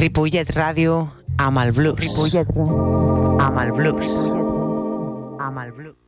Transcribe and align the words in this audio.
Ripollet 0.00 0.48
Ràdio 0.56 0.94
amb 1.36 1.60
el 1.60 1.74
blues. 1.76 2.00
Ripollet 2.00 2.48
amb 2.56 3.60
el 3.60 3.74
blues. 3.76 4.08
Amb 5.36 5.60
el 5.66 5.76
blues. 5.76 6.01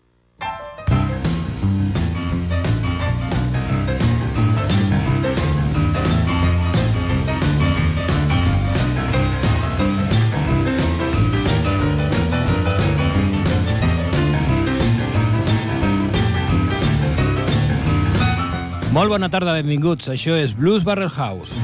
Molt 18.94 19.10
bona 19.10 19.26
tarda, 19.26 19.56
benvinguts. 19.58 20.06
Això 20.06 20.36
és 20.38 20.52
Blues 20.54 20.84
Barrel 20.86 21.10
House. 21.10 21.56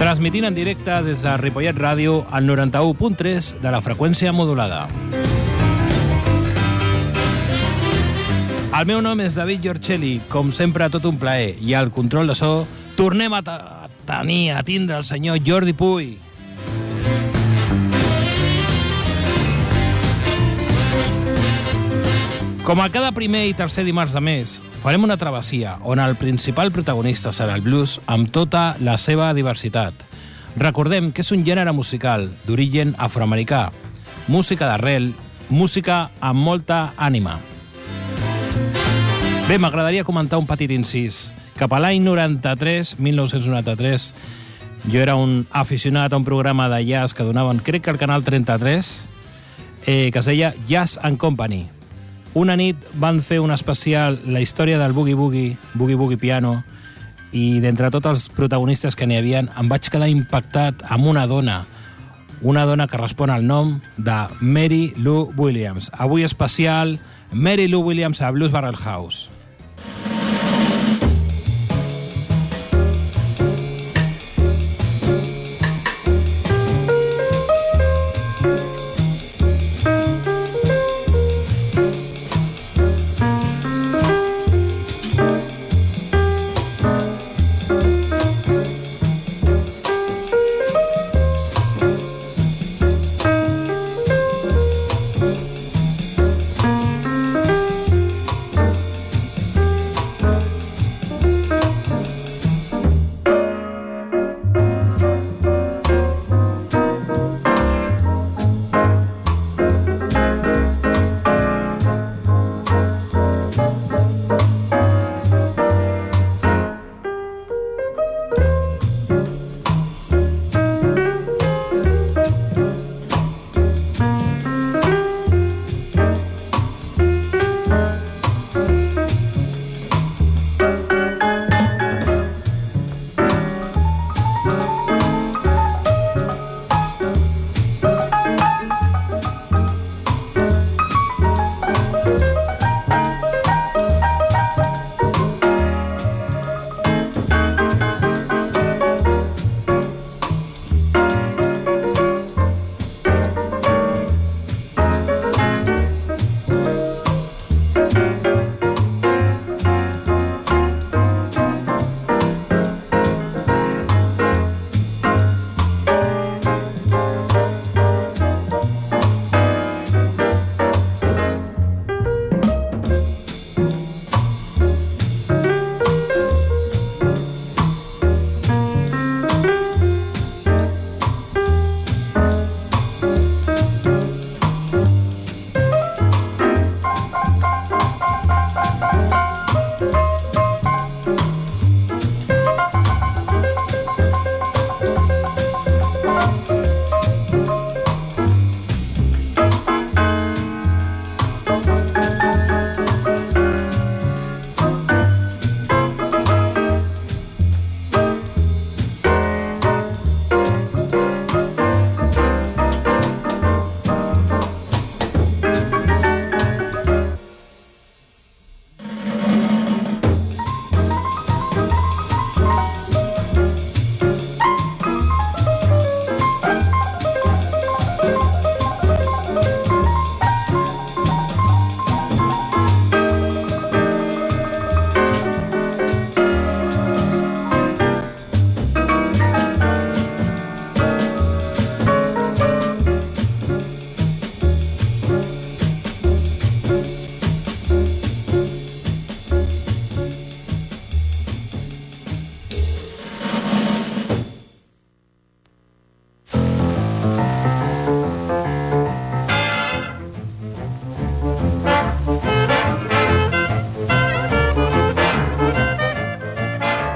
Transmitint 0.00 0.48
en 0.48 0.56
directe 0.56 0.96
des 1.06 1.22
de 1.22 1.34
Ripollet 1.38 1.78
Ràdio 1.78 2.24
al 2.34 2.48
91.3 2.48 3.52
de 3.62 3.70
la 3.70 3.78
freqüència 3.84 4.32
modulada. 4.34 4.88
El 8.80 8.88
meu 8.90 8.98
nom 9.04 9.22
és 9.22 9.38
David 9.38 9.62
Giorcelli, 9.62 10.16
com 10.32 10.50
sempre 10.50 10.90
tot 10.90 11.06
un 11.06 11.20
plaer, 11.22 11.52
i 11.62 11.76
al 11.78 11.92
control 11.94 12.32
de 12.32 12.34
so 12.34 12.64
tornem 12.98 13.38
a, 13.38 13.44
a 13.46 13.86
tenir, 14.10 14.56
a 14.58 14.64
tindre 14.66 14.98
el 14.98 15.06
senyor 15.06 15.38
Jordi 15.46 15.76
Puy. 15.78 16.16
Com 22.70 22.78
a 22.78 22.86
cada 22.94 23.10
primer 23.10 23.48
i 23.50 23.54
tercer 23.58 23.82
dimarts 23.82 24.12
de 24.14 24.20
mes, 24.22 24.50
farem 24.78 25.02
una 25.02 25.16
travessia 25.18 25.72
on 25.82 25.98
el 25.98 26.12
principal 26.14 26.68
protagonista 26.70 27.32
serà 27.34 27.56
el 27.58 27.64
blues 27.64 27.96
amb 28.06 28.28
tota 28.30 28.76
la 28.78 28.92
seva 28.94 29.32
diversitat. 29.34 30.04
Recordem 30.54 31.08
que 31.10 31.24
és 31.24 31.32
un 31.34 31.42
gènere 31.42 31.72
musical 31.74 32.28
d'origen 32.44 32.92
afroamericà, 32.94 33.72
música 34.30 34.68
d'arrel, 34.70 35.08
música 35.48 36.12
amb 36.20 36.46
molta 36.46 36.92
ànima. 36.94 37.40
Bé, 39.48 39.58
m'agradaria 39.58 40.06
comentar 40.06 40.38
un 40.38 40.46
petit 40.46 40.70
incís. 40.70 41.32
Cap 41.58 41.74
a 41.74 41.82
l'any 41.82 41.98
93, 42.06 42.94
1993, 43.02 44.06
jo 44.86 45.02
era 45.02 45.18
un 45.18 45.42
aficionat 45.50 46.14
a 46.14 46.22
un 46.22 46.28
programa 46.30 46.70
de 46.70 46.84
jazz 46.86 47.18
que 47.18 47.26
donaven, 47.26 47.58
crec 47.66 47.82
que 47.82 47.90
al 47.90 47.98
canal 47.98 48.22
33, 48.22 48.94
eh, 49.88 50.14
que 50.14 50.22
es 50.22 50.30
deia 50.30 50.54
Jazz 50.70 51.00
and 51.02 51.18
Company. 51.18 51.79
Una 52.34 52.54
nit 52.54 52.78
van 53.02 53.18
fer 53.26 53.40
un 53.42 53.50
especial 53.50 54.20
la 54.30 54.40
història 54.40 54.78
del 54.78 54.92
Boogie 54.94 55.16
Boogie, 55.18 55.56
Boogie 55.74 55.96
Boogie 55.98 56.18
Piano, 56.20 56.60
i 57.32 57.58
d'entre 57.62 57.90
tots 57.90 58.06
els 58.06 58.28
protagonistes 58.34 58.94
que 58.94 59.06
n'hi 59.06 59.18
havia, 59.18 59.42
em 59.42 59.70
vaig 59.70 59.88
quedar 59.90 60.08
impactat 60.10 60.84
amb 60.86 61.10
una 61.10 61.26
dona, 61.30 61.64
una 62.42 62.64
dona 62.66 62.86
que 62.86 63.00
respon 63.00 63.30
al 63.34 63.46
nom 63.46 63.80
de 63.96 64.20
Mary 64.40 64.92
Lou 64.96 65.32
Williams. 65.36 65.90
Avui 65.98 66.22
especial 66.22 66.98
Mary 67.32 67.66
Lou 67.68 67.82
Williams 67.86 68.22
a 68.22 68.30
Blues 68.30 68.54
Barrel 68.54 68.78
House. 68.78 69.28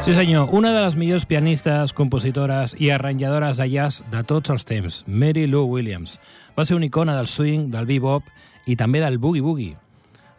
Sí 0.05 0.13
senyor, 0.13 0.51
una 0.53 0.75
de 0.75 0.83
les 0.85 0.97
millors 1.01 1.25
pianistes, 1.25 1.95
compositores 1.97 2.75
i 2.77 2.91
arranjadores 2.93 3.57
de 3.57 3.65
jazz 3.73 4.03
de 4.13 4.21
tots 4.29 4.53
els 4.53 4.67
temps, 4.69 4.99
Mary 5.09 5.47
Lou 5.49 5.65
Williams. 5.73 6.19
Va 6.53 6.67
ser 6.69 6.77
una 6.77 6.85
icona 6.91 7.15
del 7.17 7.25
swing, 7.25 7.71
del 7.73 7.89
bebop 7.89 8.29
i 8.69 8.77
també 8.77 9.01
del 9.01 9.17
boogie-boogie. 9.17 9.79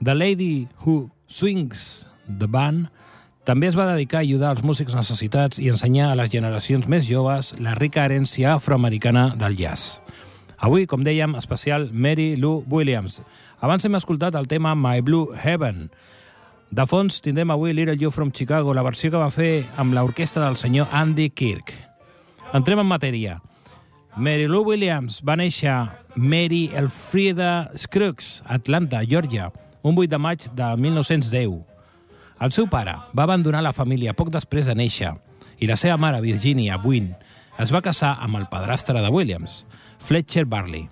The 0.06 0.14
Lady 0.14 0.68
Who 0.84 1.10
Swings 1.26 2.06
the 2.30 2.46
Band 2.46 2.92
també 3.50 3.72
es 3.72 3.80
va 3.80 3.90
dedicar 3.90 4.22
a 4.22 4.28
ajudar 4.28 4.54
els 4.54 4.62
músics 4.62 4.94
necessitats 4.94 5.58
i 5.58 5.72
ensenyar 5.74 6.12
a 6.12 6.22
les 6.22 6.30
generacions 6.30 6.86
més 6.86 7.10
joves 7.10 7.56
la 7.58 7.74
rica 7.74 8.06
herència 8.06 8.54
afroamericana 8.60 9.32
del 9.34 9.58
jazz. 9.58 9.98
Avui, 10.62 10.86
com 10.86 11.02
dèiem, 11.02 11.34
especial 11.42 11.90
Mary 11.90 12.36
Lou 12.38 12.62
Williams. 12.70 13.24
Abans 13.66 13.82
hem 13.82 13.98
escoltat 13.98 14.38
el 14.38 14.46
tema 14.46 14.78
My 14.78 15.02
Blue 15.02 15.34
Heaven, 15.34 15.90
de 16.75 16.83
fons 16.92 17.22
tindrem 17.24 17.54
avui 17.54 17.72
Little 17.72 17.95
You 17.95 18.12
from 18.12 18.33
Chicago, 18.36 18.74
la 18.74 18.83
versió 18.83 19.07
que 19.12 19.19
va 19.22 19.31
fer 19.31 19.63
amb 19.80 19.95
l'orquestra 19.95 20.44
del 20.44 20.57
senyor 20.60 20.89
Andy 20.92 21.30
Kirk. 21.31 21.72
Entrem 22.57 22.81
en 22.81 22.89
matèria. 22.89 23.38
Mary 24.18 24.50
Lou 24.51 24.68
Williams 24.68 25.22
va 25.24 25.38
néixer 25.39 25.72
Mary 26.16 26.66
Elfrida 26.75 27.72
Scruggs, 27.80 28.42
Atlanta, 28.51 29.06
Georgia, 29.07 29.54
un 29.83 29.95
8 29.95 30.12
de 30.12 30.19
maig 30.19 30.50
de 30.51 30.68
1910. 30.75 31.62
El 32.44 32.51
seu 32.51 32.68
pare 32.68 32.98
va 33.16 33.24
abandonar 33.24 33.63
la 33.63 33.75
família 33.75 34.16
poc 34.18 34.33
després 34.33 34.68
de 34.68 34.75
néixer 34.75 35.13
i 35.63 35.72
la 35.72 35.80
seva 35.80 35.95
mare, 35.95 36.19
Virginia 36.19 36.81
Wynne, 36.83 37.16
es 37.56 37.72
va 37.72 37.83
casar 37.86 38.18
amb 38.19 38.36
el 38.42 38.50
padrastre 38.51 39.00
de 39.00 39.16
Williams, 39.16 39.63
Fletcher 40.04 40.44
Barley. 40.44 40.89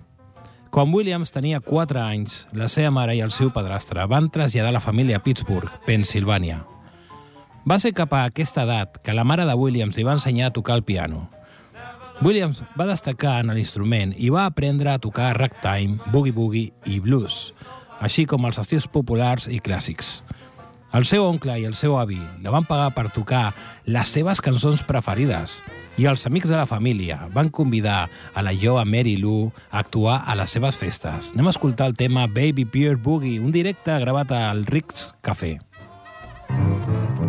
Quan 0.74 0.90
Williams 0.90 1.30
tenia 1.30 1.60
4 1.62 2.00
anys, 2.02 2.48
la 2.50 2.66
seva 2.66 2.90
mare 2.90 3.12
i 3.14 3.20
el 3.22 3.30
seu 3.30 3.52
padrastre 3.54 4.02
van 4.10 4.26
traslladar 4.34 4.72
la 4.74 4.80
família 4.82 5.20
a 5.20 5.22
Pittsburgh, 5.22 5.70
Pensilvània. 5.86 6.64
Va 7.62 7.76
ser 7.78 7.92
cap 7.94 8.10
a 8.10 8.24
aquesta 8.26 8.64
edat 8.66 8.98
que 9.06 9.14
la 9.14 9.22
mare 9.22 9.44
de 9.46 9.54
Williams 9.54 9.94
li 9.94 10.02
va 10.02 10.16
ensenyar 10.18 10.48
a 10.50 10.54
tocar 10.56 10.74
el 10.74 10.82
piano. 10.82 11.28
Williams 12.26 12.64
va 12.74 12.88
destacar 12.90 13.36
en 13.44 13.54
l'instrument 13.54 14.16
i 14.18 14.32
va 14.34 14.48
aprendre 14.50 14.90
a 14.90 14.98
tocar 14.98 15.36
ragtime, 15.38 16.00
boogie-boogie 16.10 16.90
i 16.90 16.98
blues, 16.98 17.54
així 18.02 18.26
com 18.26 18.42
els 18.50 18.58
estils 18.58 18.90
populars 18.90 19.46
i 19.46 19.62
clàssics. 19.62 20.24
El 20.94 21.02
seu 21.02 21.24
oncle 21.26 21.56
i 21.58 21.64
el 21.66 21.72
seu 21.74 21.96
avi 21.98 22.20
la 22.44 22.52
van 22.54 22.66
pagar 22.68 22.92
per 22.94 23.08
tocar 23.10 23.48
les 23.90 24.12
seves 24.14 24.38
cançons 24.38 24.84
preferides 24.86 25.56
i 25.98 26.06
els 26.06 26.22
amics 26.28 26.52
de 26.52 26.54
la 26.54 26.68
família 26.70 27.16
van 27.34 27.50
convidar 27.50 28.04
a 28.30 28.44
la 28.46 28.52
jove 28.54 28.84
Mary 28.86 29.16
Lou 29.18 29.50
a 29.72 29.82
actuar 29.82 30.20
a 30.22 30.38
les 30.38 30.54
seves 30.54 30.78
festes. 30.78 31.32
Anem 31.34 31.50
a 31.50 31.54
escoltar 31.56 31.90
el 31.90 31.98
tema 31.98 32.28
Baby 32.28 32.62
Beer 32.62 32.94
Boogie, 32.94 33.40
un 33.42 33.50
directe 33.50 33.98
gravat 34.06 34.30
al 34.38 34.66
Rick's 34.70 35.10
Café. 35.20 35.56
Bé, 36.46 36.54
hem 37.18 37.23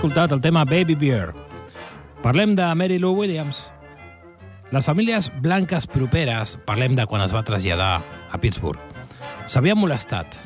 escoltat 0.00 0.32
el 0.32 0.40
tema 0.40 0.64
Baby 0.64 0.94
Beer. 0.94 1.34
Parlem 2.22 2.54
de 2.56 2.74
Mary 2.74 2.98
Lou 2.98 3.12
Williams. 3.18 3.70
Les 4.72 4.86
famílies 4.86 5.26
blanques 5.44 5.84
properes, 5.86 6.54
parlem 6.64 6.94
de 6.96 7.04
quan 7.04 7.20
es 7.20 7.34
va 7.36 7.42
traslladar 7.44 7.98
a 8.32 8.40
Pittsburgh, 8.40 8.80
s'havien 9.44 9.76
molestat 9.76 10.38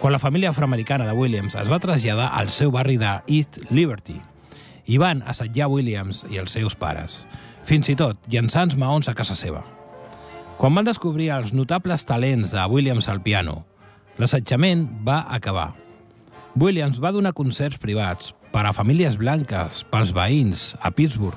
quan 0.00 0.10
la 0.10 0.18
família 0.18 0.50
afroamericana 0.50 1.06
de 1.06 1.14
Williams 1.14 1.54
es 1.54 1.70
va 1.70 1.78
traslladar 1.78 2.32
al 2.34 2.50
seu 2.50 2.74
barri 2.74 2.96
de 2.98 3.12
East 3.30 3.60
Liberty 3.70 4.18
i 4.90 4.98
van 4.98 5.22
assetjar 5.22 5.70
Williams 5.70 6.24
i 6.26 6.42
els 6.42 6.58
seus 6.58 6.74
pares, 6.74 7.28
fins 7.62 7.86
i 7.86 7.94
tot 7.94 8.18
llançant 8.26 8.74
maons 8.74 9.06
a 9.06 9.14
casa 9.14 9.38
seva. 9.38 9.62
Quan 10.58 10.74
van 10.74 10.90
descobrir 10.90 11.30
els 11.30 11.54
notables 11.54 12.02
talents 12.10 12.58
de 12.58 12.66
Williams 12.74 13.06
al 13.06 13.22
piano, 13.22 13.60
l'assetjament 14.18 14.88
va 15.06 15.28
acabar. 15.30 15.76
Williams 16.58 16.98
va 16.98 17.14
donar 17.14 17.36
concerts 17.36 17.78
privats 17.78 18.32
per 18.56 18.64
a 18.64 18.72
famílies 18.72 19.18
blanques, 19.20 19.82
pels 19.92 20.14
veïns, 20.16 20.70
a 20.80 20.88
Pittsburgh, 20.96 21.36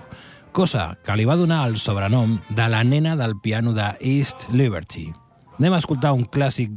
cosa 0.56 0.94
que 1.04 1.18
li 1.20 1.26
va 1.28 1.36
donar 1.36 1.66
el 1.68 1.76
sobrenom 1.76 2.38
de 2.56 2.68
la 2.72 2.80
nena 2.88 3.18
del 3.20 3.34
piano 3.44 3.74
de 3.76 3.90
East 4.00 4.46
Liberty. 4.56 5.10
Anem 5.58 5.76
a 5.76 5.82
escoltar 5.84 6.14
un 6.16 6.24
clàssic 6.24 6.72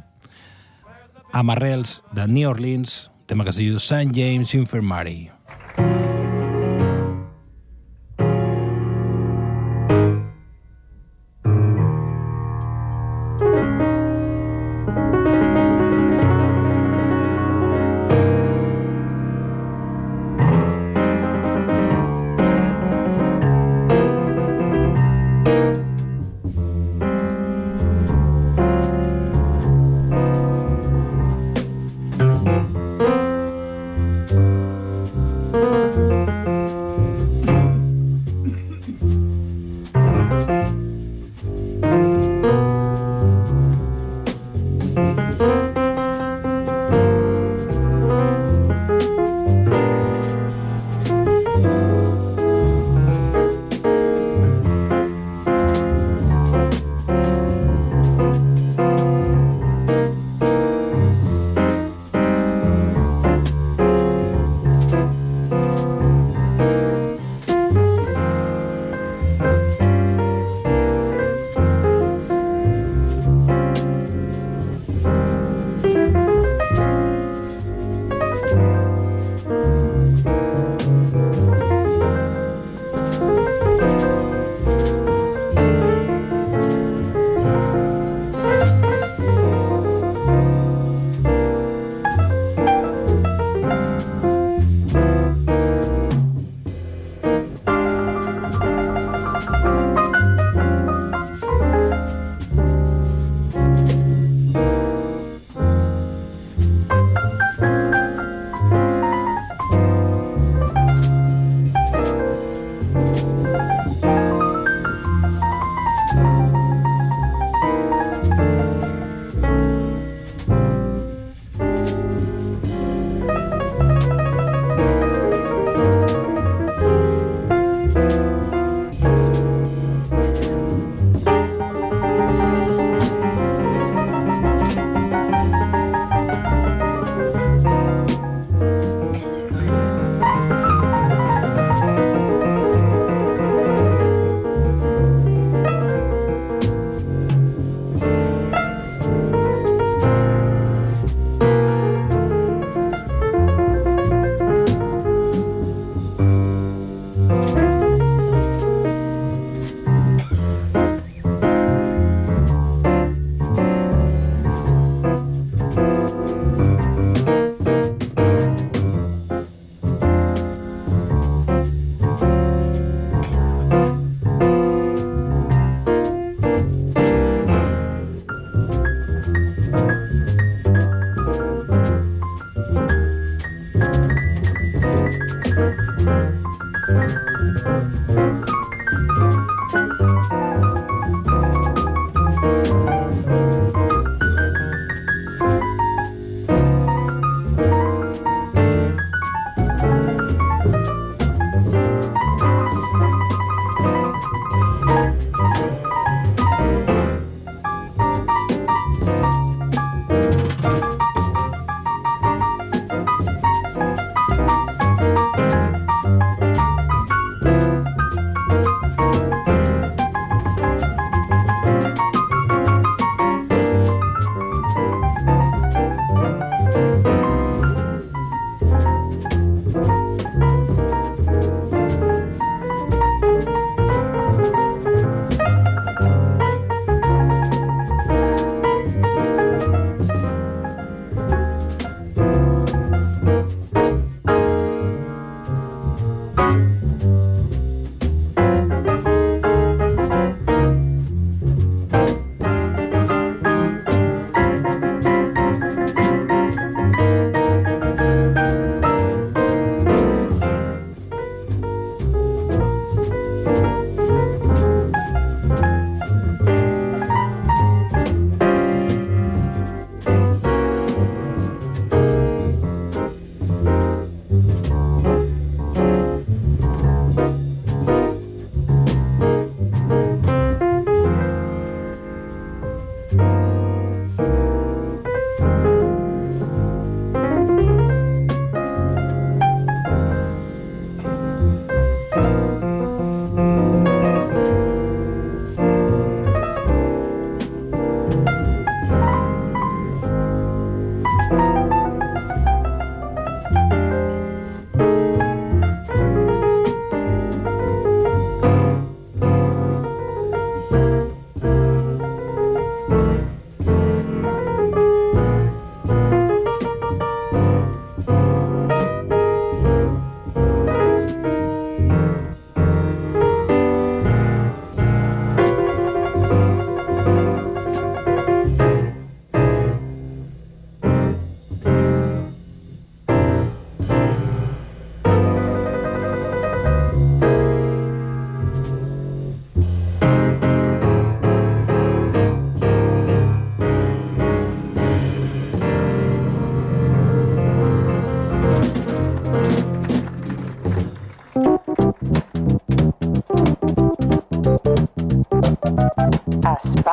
amb 1.31 1.55
arrels 1.55 2.01
de 2.19 2.27
New 2.27 2.51
Orleans, 2.51 3.13
tema 3.31 3.47
que 3.47 3.55
es 3.55 3.63
diu 3.63 3.79
St. 3.79 4.11
James 4.19 4.57
Infirmary. 4.59 5.32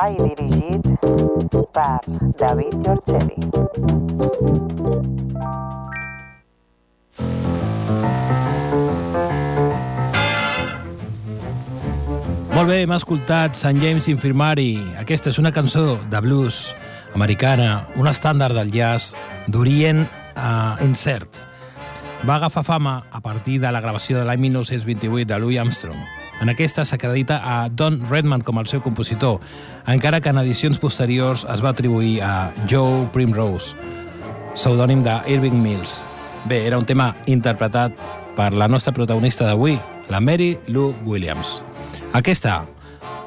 Espai 0.00 0.16
dirigit 0.16 0.82
per 1.72 2.00
David 2.38 2.74
Giorgeli. 2.84 3.36
Molt 12.50 12.68
bé, 12.68 12.80
hem 12.82 12.92
escoltat 12.92 13.56
Sant 13.56 13.80
James 13.80 14.08
Infirmari. 14.08 14.78
Aquesta 15.00 15.28
és 15.28 15.38
una 15.38 15.52
cançó 15.52 15.98
de 16.10 16.20
blues 16.24 16.74
americana, 17.14 17.86
un 17.96 18.08
estàndard 18.08 18.56
del 18.56 18.72
jazz 18.72 19.12
d'orient 19.48 20.06
uh, 20.06 20.80
incert. 20.84 21.42
Va 22.24 22.36
agafar 22.36 22.64
fama 22.64 23.02
a 23.10 23.20
partir 23.20 23.60
de 23.60 23.72
la 23.72 23.80
gravació 23.80 24.18
de 24.18 24.24
l'any 24.24 24.48
1928 24.48 25.28
de 25.28 25.40
Louis 25.40 25.60
Armstrong. 25.60 26.19
En 26.40 26.48
aquesta 26.48 26.86
s'acredita 26.88 27.36
a 27.44 27.68
Don 27.68 27.98
Redman 28.08 28.40
com 28.40 28.56
el 28.56 28.68
seu 28.70 28.80
compositor, 28.80 29.42
encara 29.92 30.22
que 30.24 30.32
en 30.32 30.40
edicions 30.40 30.80
posteriors 30.80 31.44
es 31.52 31.60
va 31.60 31.74
atribuir 31.74 32.22
a 32.24 32.48
Joe 32.64 33.04
Primrose, 33.12 33.76
pseudònim 34.56 35.04
de 35.04 35.18
Irving 35.28 35.60
Mills. 35.60 35.98
Bé, 36.48 36.62
era 36.64 36.80
un 36.80 36.88
tema 36.88 37.12
interpretat 37.28 37.92
per 38.38 38.54
la 38.56 38.70
nostra 38.72 38.96
protagonista 38.96 39.44
d'avui, 39.44 39.76
la 40.08 40.20
Mary 40.24 40.54
Lou 40.66 40.94
Williams. 41.04 41.60
Aquesta 42.16 42.62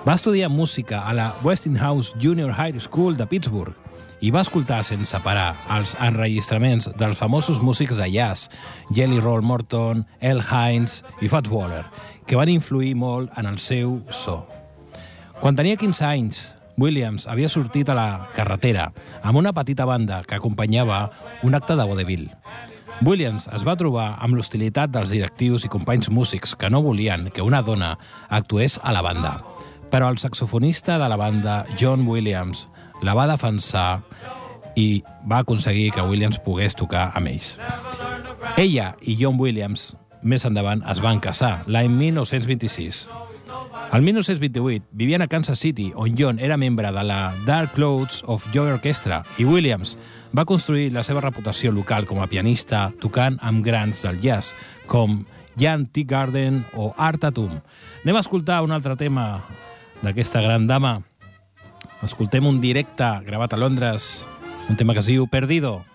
va 0.08 0.18
estudiar 0.18 0.50
música 0.50 1.06
a 1.06 1.14
la 1.14 1.36
Westinghouse 1.46 2.18
Junior 2.18 2.50
High 2.58 2.82
School 2.82 3.16
de 3.16 3.30
Pittsburgh 3.30 3.83
i 4.24 4.32
va 4.32 4.42
escoltar 4.46 4.80
sense 4.88 5.20
parar 5.20 5.50
els 5.76 5.98
enregistraments 6.00 6.88
dels 7.00 7.20
famosos 7.20 7.60
músics 7.60 7.98
de 8.00 8.08
jazz, 8.08 8.48
Jelly 8.96 9.20
Roll 9.20 9.44
Morton, 9.44 10.06
El 10.22 10.40
Hines 10.40 11.02
i 11.20 11.28
Fats 11.28 11.52
Waller, 11.52 11.84
que 12.26 12.40
van 12.40 12.48
influir 12.48 12.94
molt 12.96 13.36
en 13.38 13.50
el 13.52 13.60
seu 13.60 14.00
so. 14.16 14.46
Quan 15.42 15.60
tenia 15.60 15.76
15 15.76 16.08
anys, 16.08 16.40
Williams 16.80 17.28
havia 17.28 17.52
sortit 17.52 17.92
a 17.92 17.98
la 17.98 18.08
carretera 18.34 18.88
amb 19.22 19.44
una 19.44 19.52
petita 19.54 19.84
banda 19.86 20.24
que 20.24 20.40
acompanyava 20.40 21.10
un 21.44 21.60
acte 21.60 21.76
de 21.76 21.84
vodevil. 21.86 22.30
Williams 23.04 23.50
es 23.52 23.68
va 23.68 23.76
trobar 23.76 24.14
amb 24.24 24.38
l'hostilitat 24.38 24.94
dels 24.94 25.12
directius 25.12 25.68
i 25.68 25.74
companys 25.74 26.08
músics 26.08 26.56
que 26.56 26.72
no 26.72 26.82
volien 26.82 27.28
que 27.36 27.44
una 27.44 27.62
dona 27.62 27.98
actués 28.30 28.80
a 28.84 28.96
la 28.96 29.04
banda. 29.04 29.42
Però 29.92 30.08
el 30.10 30.18
saxofonista 30.18 30.96
de 30.98 31.10
la 31.12 31.20
banda, 31.20 31.66
John 31.78 32.08
Williams, 32.08 32.70
la 33.04 33.16
va 33.18 33.28
defensar 33.30 34.02
i 34.76 35.04
va 35.30 35.44
aconseguir 35.44 35.92
que 35.94 36.02
Williams 36.02 36.40
pogués 36.42 36.76
tocar 36.76 37.12
amb 37.14 37.30
ells. 37.30 37.58
Ella 38.58 38.94
i 39.02 39.18
John 39.20 39.38
Williams 39.40 39.92
més 40.24 40.46
endavant 40.48 40.82
es 40.90 41.04
van 41.04 41.20
casar, 41.22 41.62
l'any 41.68 41.92
1926. 41.92 43.06
El 43.94 44.02
1928 44.02 44.88
vivien 44.98 45.22
a 45.22 45.28
Kansas 45.28 45.60
City, 45.60 45.92
on 45.96 46.16
John 46.18 46.40
era 46.40 46.58
membre 46.58 46.90
de 46.92 47.04
la 47.06 47.36
Dark 47.46 47.76
Clouds 47.76 48.24
of 48.26 48.48
Joy 48.54 48.72
Orchestra 48.72 49.22
i 49.38 49.46
Williams 49.46 49.98
va 50.34 50.48
construir 50.50 50.90
la 50.96 51.04
seva 51.06 51.22
reputació 51.22 51.72
local 51.72 52.08
com 52.10 52.24
a 52.24 52.28
pianista 52.28 52.88
tocant 53.04 53.38
amb 53.42 53.62
grans 53.66 54.02
del 54.02 54.18
jazz, 54.24 54.56
com 54.90 55.22
Jan 55.60 55.86
T. 55.94 56.08
Garden 56.10 56.64
o 56.74 56.94
Art 56.98 57.22
Tatum. 57.22 57.60
Anem 58.02 58.18
a 58.18 58.24
escoltar 58.26 58.64
un 58.66 58.74
altre 58.74 58.98
tema 58.98 59.44
d'aquesta 60.02 60.42
gran 60.42 60.66
dama. 60.68 61.02
Escoltem 62.04 62.46
un 62.46 62.60
directe 62.60 63.08
gravat 63.24 63.54
a 63.54 63.58
Londres, 63.58 64.28
un 64.68 64.76
tema 64.76 64.94
que 64.94 65.00
es 65.00 65.08
diu 65.08 65.28
Perdido. 65.32 65.86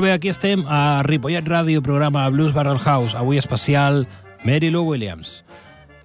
Molt 0.00 0.08
bé, 0.08 0.12
aquí 0.14 0.30
estem 0.32 0.62
a 0.64 1.02
Ripollet 1.04 1.44
Ràdio, 1.44 1.82
programa 1.84 2.22
Blues 2.32 2.54
Barrel 2.56 2.78
House, 2.80 3.12
avui 3.12 3.36
especial 3.36 4.06
Mary 4.48 4.70
Lou 4.72 4.86
Williams. 4.88 5.44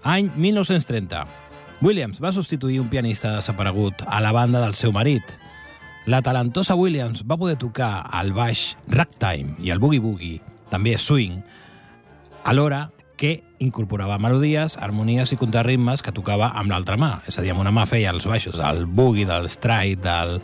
Any 0.03 0.27
1930. 0.35 1.21
Williams 1.79 2.19
va 2.19 2.33
substituir 2.35 2.81
un 2.81 2.89
pianista 2.91 3.31
desaparegut 3.37 4.01
a 4.03 4.19
la 4.19 4.33
banda 4.35 4.59
del 4.59 4.75
seu 4.75 4.91
marit. 4.91 5.23
La 6.11 6.19
talentosa 6.19 6.75
Williams 6.75 7.23
va 7.23 7.37
poder 7.39 7.55
tocar 7.55 8.09
el 8.19 8.33
baix 8.35 8.73
ragtime 8.91 9.55
i 9.63 9.71
el 9.71 9.79
boogie-boogie, 9.79 10.41
també 10.73 10.97
swing, 10.99 11.37
alhora 12.43 12.89
que 13.15 13.45
incorporava 13.63 14.17
melodies, 14.19 14.75
harmonies 14.75 15.31
i 15.31 15.39
contrarritmes 15.39 16.03
que 16.03 16.11
tocava 16.11 16.51
amb 16.51 16.75
l'altra 16.75 16.99
mà. 16.99 17.21
És 17.31 17.39
a 17.39 17.47
dir, 17.47 17.55
amb 17.55 17.63
una 17.63 17.71
mà 17.71 17.87
feia 17.87 18.11
els 18.11 18.27
baixos 18.27 18.59
del 18.59 18.83
boogie, 18.91 19.23
del 19.31 19.47
stride, 19.47 20.03
del, 20.03 20.41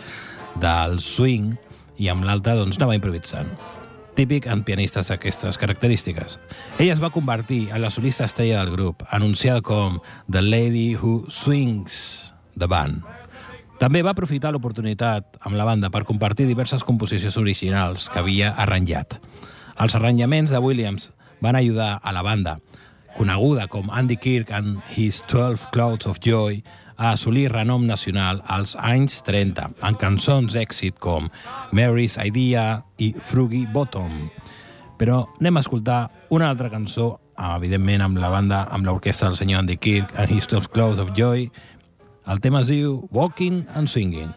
del 0.63 1.01
swing, 1.03 1.51
i 2.01 2.09
amb 2.09 2.25
l'altra 2.25 2.57
doncs, 2.57 2.79
anava 2.79 2.97
improvisant. 2.97 3.53
Típic 4.17 4.47
en 4.51 4.65
pianistes 4.67 5.07
d'aquestes 5.07 5.55
característiques. 5.61 6.39
Ella 6.81 6.97
es 6.97 7.01
va 7.03 7.13
convertir 7.13 7.69
en 7.69 7.79
la 7.83 7.93
solista 7.93 8.25
estrella 8.25 8.59
del 8.59 8.73
grup, 8.73 9.05
anunciada 9.09 9.61
com 9.61 10.01
The 10.29 10.41
Lady 10.41 10.95
Who 10.97 11.29
Swings 11.29 12.33
the 12.57 12.67
Band. 12.67 13.05
També 13.81 14.03
va 14.05 14.11
aprofitar 14.13 14.51
l'oportunitat 14.53 15.39
amb 15.41 15.57
la 15.57 15.65
banda 15.65 15.89
per 15.89 16.03
compartir 16.05 16.45
diverses 16.45 16.83
composicions 16.85 17.37
originals 17.41 18.09
que 18.11 18.19
havia 18.21 18.51
arranjat. 18.59 19.17
Els 19.81 19.95
arranjaments 19.97 20.51
de 20.53 20.59
Williams 20.61 21.09
van 21.41 21.57
ajudar 21.57 21.95
a 22.03 22.13
la 22.13 22.21
banda, 22.21 22.59
coneguda 23.17 23.65
com 23.67 23.89
Andy 23.89 24.17
Kirk 24.17 24.51
and 24.53 24.83
His 24.93 25.23
12 25.31 25.71
Clouds 25.71 26.05
of 26.05 26.19
Joy, 26.21 26.61
a 27.01 27.15
assolir 27.15 27.49
renom 27.49 27.87
nacional 27.89 28.43
als 28.45 28.75
anys 28.77 29.23
30, 29.25 29.71
en 29.81 29.95
cançons 29.97 30.53
d'èxit 30.53 30.99
com 31.01 31.31
Mary's 31.73 32.19
Idea 32.21 32.83
i 33.01 33.09
Fruggy 33.17 33.65
Bottom. 33.73 34.27
Però 35.01 35.23
anem 35.39 35.57
a 35.57 35.63
escoltar 35.65 36.01
una 36.29 36.51
altra 36.53 36.69
cançó, 36.69 37.15
evidentment 37.41 38.05
amb 38.05 38.21
la 38.21 38.29
banda, 38.29 38.67
amb 38.69 38.85
l'orquestra 38.85 39.31
del 39.31 39.39
senyor 39.41 39.63
Andy 39.63 39.79
Kirk 39.81 40.13
and 40.13 40.29
His 40.29 40.45
12 40.45 40.69
Clouds 40.69 41.01
of 41.01 41.15
Joy. 41.17 41.49
El 42.29 42.45
tema 42.45 42.61
es 42.61 42.69
diu 42.69 43.01
Walking 43.09 43.65
and 43.73 43.89
Singing. 43.89 44.29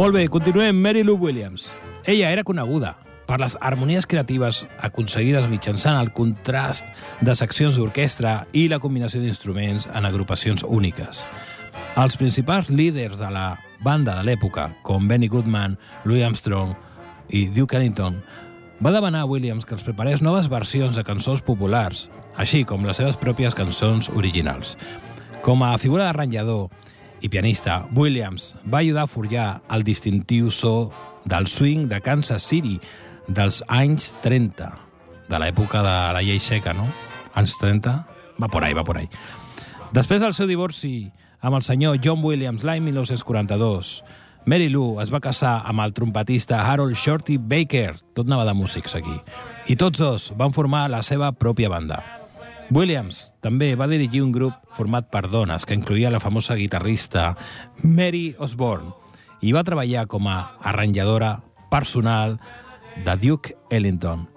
Molt 0.00 0.14
bé, 0.14 0.22
continuem. 0.32 0.78
Mary 0.80 1.02
Lou 1.04 1.18
Williams. 1.20 1.74
Ella 2.08 2.30
era 2.32 2.42
coneguda 2.42 2.94
per 3.28 3.36
les 3.42 3.52
harmonies 3.60 4.06
creatives 4.08 4.62
aconseguides 4.80 5.44
mitjançant 5.52 5.98
el 6.00 6.08
contrast 6.16 6.88
de 7.20 7.34
seccions 7.36 7.76
d'orquestra 7.76 8.46
i 8.56 8.62
la 8.72 8.78
combinació 8.80 9.20
d'instruments 9.20 9.84
en 9.92 10.08
agrupacions 10.08 10.64
úniques. 10.64 11.26
Els 12.00 12.16
principals 12.16 12.70
líders 12.72 13.20
de 13.20 13.28
la 13.28 13.44
banda 13.84 14.14
de 14.16 14.24
l'època, 14.24 14.70
com 14.88 15.04
Benny 15.04 15.28
Goodman, 15.28 15.76
Louis 16.08 16.24
Armstrong 16.24 16.72
i 17.28 17.50
Duke 17.52 17.76
Ellington, 17.76 18.22
va 18.80 18.96
demanar 18.96 19.26
a 19.26 19.28
Williams 19.28 19.68
que 19.68 19.76
els 19.76 19.84
preparés 19.84 20.24
noves 20.24 20.48
versions 20.48 20.96
de 20.96 21.04
cançons 21.04 21.44
populars, 21.44 22.08
així 22.40 22.64
com 22.64 22.88
les 22.88 22.96
seves 22.96 23.20
pròpies 23.20 23.58
cançons 23.58 24.08
originals. 24.16 24.78
Com 25.44 25.60
a 25.60 25.76
figura 25.76 26.08
d'arranjador, 26.08 26.70
i 27.20 27.28
pianista, 27.28 27.84
Williams 27.94 28.54
va 28.72 28.80
ajudar 28.80 29.04
a 29.04 29.10
forjar 29.10 29.48
el 29.70 29.84
distintiu 29.84 30.50
so 30.50 30.90
del 31.24 31.46
swing 31.46 31.88
de 31.88 32.00
Kansas 32.00 32.42
City 32.42 32.78
dels 33.28 33.62
anys 33.68 34.14
30, 34.24 34.70
de 35.30 35.38
l'època 35.38 35.82
de 35.84 35.96
la 36.16 36.22
llei 36.24 36.40
seca, 36.42 36.74
no? 36.74 36.88
Anys 37.34 37.58
30? 37.60 37.94
Va 38.40 38.48
por 38.48 38.64
ahí, 38.64 38.74
va 38.74 38.84
por 38.84 38.98
ahí. 38.98 39.08
Després 39.92 40.22
del 40.22 40.34
seu 40.34 40.48
divorci 40.48 41.10
amb 41.40 41.56
el 41.56 41.64
senyor 41.66 41.98
John 42.02 42.24
Williams 42.24 42.64
l'any 42.66 42.82
1942, 42.88 44.00
Mary 44.46 44.70
Lou 44.72 45.00
es 45.02 45.12
va 45.12 45.20
casar 45.20 45.60
amb 45.68 45.84
el 45.84 45.92
trompetista 45.92 46.62
Harold 46.64 46.96
Shorty 46.96 47.36
Baker, 47.36 47.98
tot 48.16 48.26
anava 48.26 48.48
de 48.48 48.56
músics 48.56 48.96
aquí, 48.96 49.18
i 49.68 49.76
tots 49.76 50.00
dos 50.00 50.30
van 50.36 50.56
formar 50.56 50.88
la 50.90 51.02
seva 51.06 51.32
pròpia 51.36 51.68
banda. 51.68 52.19
Williams 52.70 53.32
també 53.42 53.72
va 53.74 53.88
dirigir 53.90 54.20
un 54.22 54.30
grup 54.30 54.54
format 54.76 55.08
per 55.10 55.24
dones 55.26 55.64
que 55.66 55.74
incluïa 55.74 56.12
la 56.14 56.20
famosa 56.22 56.54
guitarrista 56.54 57.32
Mary 57.82 58.36
Osborne 58.38 58.92
i 59.42 59.50
va 59.50 59.64
treballar 59.66 60.04
com 60.06 60.28
a 60.30 60.36
arranjadora 60.62 61.40
personal 61.72 62.36
de 63.02 63.16
Duke 63.18 63.56
Ellington. 63.70 64.28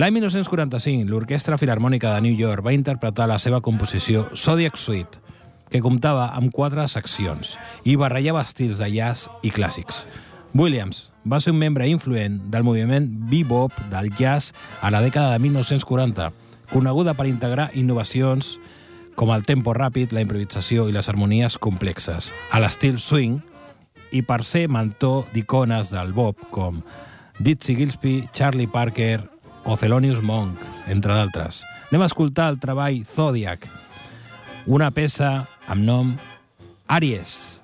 L'any 0.00 0.16
1945, 0.16 1.08
l'Orquestra 1.10 1.58
Filarmònica 1.60 2.14
de 2.14 2.24
New 2.24 2.40
York 2.40 2.64
va 2.64 2.72
interpretar 2.76 3.28
la 3.28 3.38
seva 3.42 3.60
composició 3.60 4.26
Zodiac 4.36 4.80
Suite, 4.80 5.20
que 5.68 5.84
comptava 5.84 6.30
amb 6.38 6.52
quatre 6.54 6.88
seccions 6.88 7.56
i 7.84 7.98
barrejava 8.00 8.46
estils 8.48 8.80
de 8.80 8.88
jazz 8.96 9.28
i 9.44 9.52
clàssics. 9.52 10.06
Williams 10.56 11.10
va 11.28 11.40
ser 11.44 11.52
un 11.52 11.60
membre 11.60 11.88
influent 11.88 12.40
del 12.48 12.64
moviment 12.64 13.08
bebop 13.28 13.76
del 13.92 14.08
jazz 14.16 14.54
a 14.80 14.88
la 14.88 15.02
dècada 15.04 15.34
de 15.34 15.44
1940, 15.44 16.32
coneguda 16.72 17.14
per 17.18 17.28
integrar 17.28 17.70
innovacions 17.74 18.56
com 19.18 19.32
el 19.34 19.42
tempo 19.42 19.74
ràpid, 19.74 20.12
la 20.14 20.22
improvisació 20.22 20.86
i 20.88 20.94
les 20.94 21.08
harmonies 21.10 21.58
complexes, 21.58 22.30
a 22.54 22.60
l'estil 22.62 23.00
swing, 23.02 23.40
i 24.14 24.22
per 24.22 24.44
ser 24.46 24.68
mentor 24.70 25.26
d'icones 25.34 25.90
del 25.92 26.14
bop 26.16 26.46
com 26.54 26.80
Dizzy 27.38 27.74
Gillespie, 27.76 28.28
Charlie 28.32 28.70
Parker 28.70 29.20
o 29.66 29.76
Thelonious 29.76 30.22
Monk, 30.22 30.62
entre 30.86 31.14
d'altres. 31.14 31.64
Anem 31.90 32.06
a 32.06 32.08
escoltar 32.08 32.48
el 32.52 32.60
treball 32.62 33.02
Zodiac, 33.10 33.66
una 34.66 34.90
peça 34.94 35.48
amb 35.66 35.84
nom 35.84 36.16
Aries. 36.86 37.57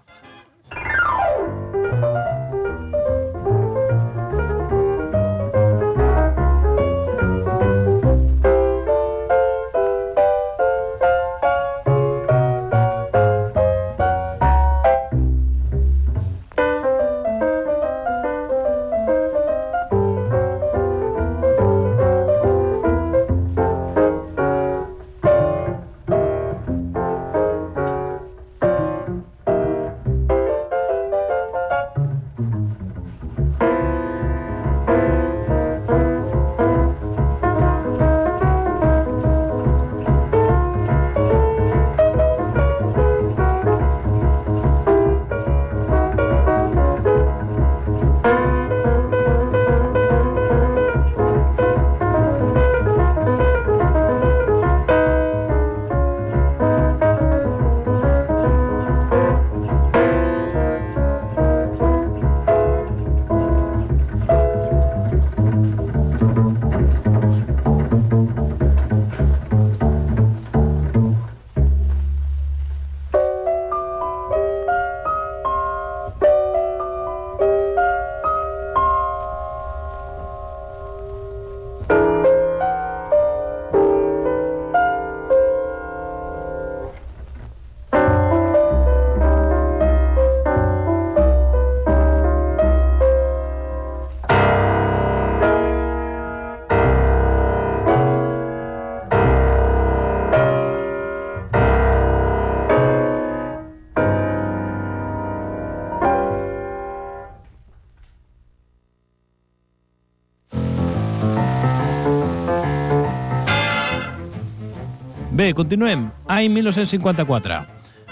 Bé, 115.44 115.52
continuem. 115.52 116.10
Any 116.26 116.48
1954. 116.48 117.66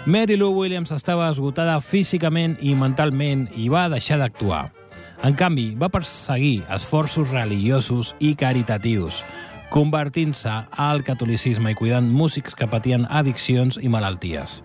Mary 0.04 0.36
Lou 0.36 0.52
Williams 0.52 0.90
estava 0.92 1.30
esgotada 1.32 1.78
físicament 1.80 2.58
i 2.60 2.74
mentalment 2.76 3.46
i 3.56 3.70
va 3.72 3.86
deixar 3.88 4.18
d'actuar. 4.20 4.66
En 5.24 5.32
canvi, 5.32 5.70
va 5.80 5.88
perseguir 5.88 6.66
esforços 6.76 7.30
religiosos 7.32 8.10
i 8.20 8.34
caritatius, 8.36 9.22
convertint-se 9.72 10.52
al 10.76 11.00
catolicisme 11.06 11.72
i 11.72 11.78
cuidant 11.78 12.10
músics 12.12 12.52
que 12.52 12.68
patien 12.68 13.06
addiccions 13.08 13.78
i 13.80 13.88
malalties. 13.88 14.58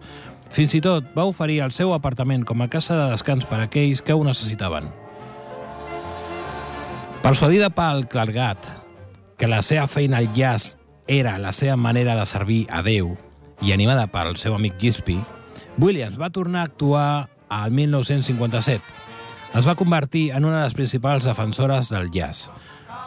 Fins 0.51 0.75
i 0.75 0.81
tot 0.83 1.07
va 1.15 1.23
oferir 1.29 1.61
el 1.63 1.71
seu 1.71 1.93
apartament 1.95 2.43
com 2.43 2.65
a 2.65 2.67
casa 2.67 2.97
de 2.99 3.05
descans 3.13 3.47
per 3.47 3.61
a 3.61 3.69
aquells 3.69 4.01
que 4.03 4.11
ho 4.11 4.25
necessitaven. 4.27 4.89
Persuadida 7.23 7.71
pel 7.71 8.03
clergat 8.11 8.67
que 9.39 9.47
la 9.47 9.61
seva 9.63 9.87
feina 9.87 10.19
al 10.19 10.27
jazz 10.35 10.75
era 11.07 11.37
la 11.39 11.53
seva 11.55 11.77
manera 11.79 12.15
de 12.19 12.25
servir 12.27 12.65
a 12.69 12.83
Déu 12.83 13.15
i 13.63 13.73
animada 13.73 14.05
pel 14.11 14.35
seu 14.37 14.53
amic 14.55 14.77
Gillespie, 14.81 15.23
Williams 15.79 16.19
va 16.19 16.29
tornar 16.29 16.61
a 16.61 16.69
actuar 16.69 17.29
al 17.49 17.71
1957. 17.71 18.83
Es 19.55 19.65
va 19.65 19.77
convertir 19.79 20.31
en 20.35 20.45
una 20.45 20.59
de 20.59 20.65
les 20.65 20.75
principals 20.75 21.25
defensores 21.25 21.89
del 21.89 22.11
jazz, 22.11 22.51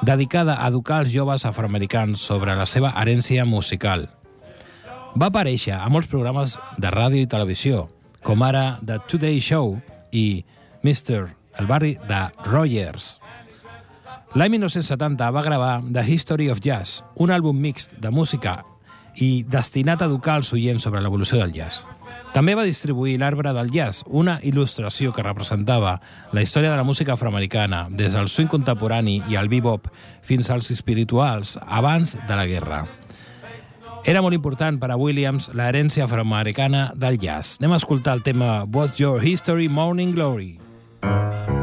dedicada 0.03 0.57
a 0.59 0.69
educar 0.69 1.03
els 1.05 1.13
joves 1.13 1.45
afroamericans 1.45 2.21
sobre 2.21 2.57
la 2.57 2.67
seva 2.67 2.95
herència 2.97 3.45
musical. 3.45 4.09
Va 5.15 5.29
aparèixer 5.29 5.77
a 5.77 5.89
molts 5.93 6.09
programes 6.09 6.57
de 6.79 6.91
ràdio 6.91 7.21
i 7.21 7.29
televisió, 7.31 7.89
com 8.25 8.43
ara 8.43 8.79
The 8.87 9.01
Today 9.11 9.41
Show 9.41 9.77
i 10.13 10.45
Mr. 10.83 11.35
El 11.59 11.67
barri 11.69 11.97
de 12.09 12.27
Rogers. 12.47 13.20
L'any 14.31 14.53
1970 14.55 15.27
va 15.35 15.43
gravar 15.43 15.81
The 15.83 16.05
History 16.07 16.51
of 16.51 16.61
Jazz, 16.63 17.01
un 17.19 17.33
àlbum 17.35 17.57
mixt 17.59 17.97
de 17.99 18.13
música 18.15 18.61
i 19.19 19.43
destinat 19.43 20.05
a 20.05 20.07
educar 20.07 20.37
els 20.39 20.53
oients 20.55 20.87
sobre 20.87 21.01
l'evolució 21.03 21.41
del 21.41 21.51
jazz. 21.57 21.83
També 22.31 22.55
va 22.55 22.63
distribuir 22.63 23.17
l'Arbre 23.19 23.51
del 23.57 23.73
Jazz, 23.75 24.05
una 24.07 24.39
il·lustració 24.47 25.11
que 25.11 25.27
representava 25.27 25.97
la 26.31 26.47
història 26.47 26.71
de 26.71 26.79
la 26.79 26.87
música 26.87 27.17
afroamericana, 27.19 27.89
des 27.91 28.15
del 28.15 28.31
swing 28.31 28.47
contemporani 28.47 29.19
i 29.27 29.35
el 29.35 29.51
bebop 29.51 29.91
fins 30.23 30.51
als 30.55 30.71
espirituals 30.71 31.59
abans 31.67 32.15
de 32.15 32.37
la 32.39 32.47
guerra. 32.47 32.85
Era 34.07 34.23
molt 34.23 34.39
important 34.39 34.79
per 34.79 34.93
a 34.95 34.97
Williams 34.97 35.51
l'herència 35.59 36.07
afroamericana 36.07 36.93
del 36.95 37.19
jazz. 37.19 37.59
Anem 37.59 37.75
a 37.75 37.83
escoltar 37.83 38.15
el 38.15 38.23
tema 38.23 38.61
What's 38.63 39.03
Your 39.03 39.27
History, 39.27 39.69
Morning 39.69 40.15
Glory. 40.15 40.61
Sí 41.03 41.60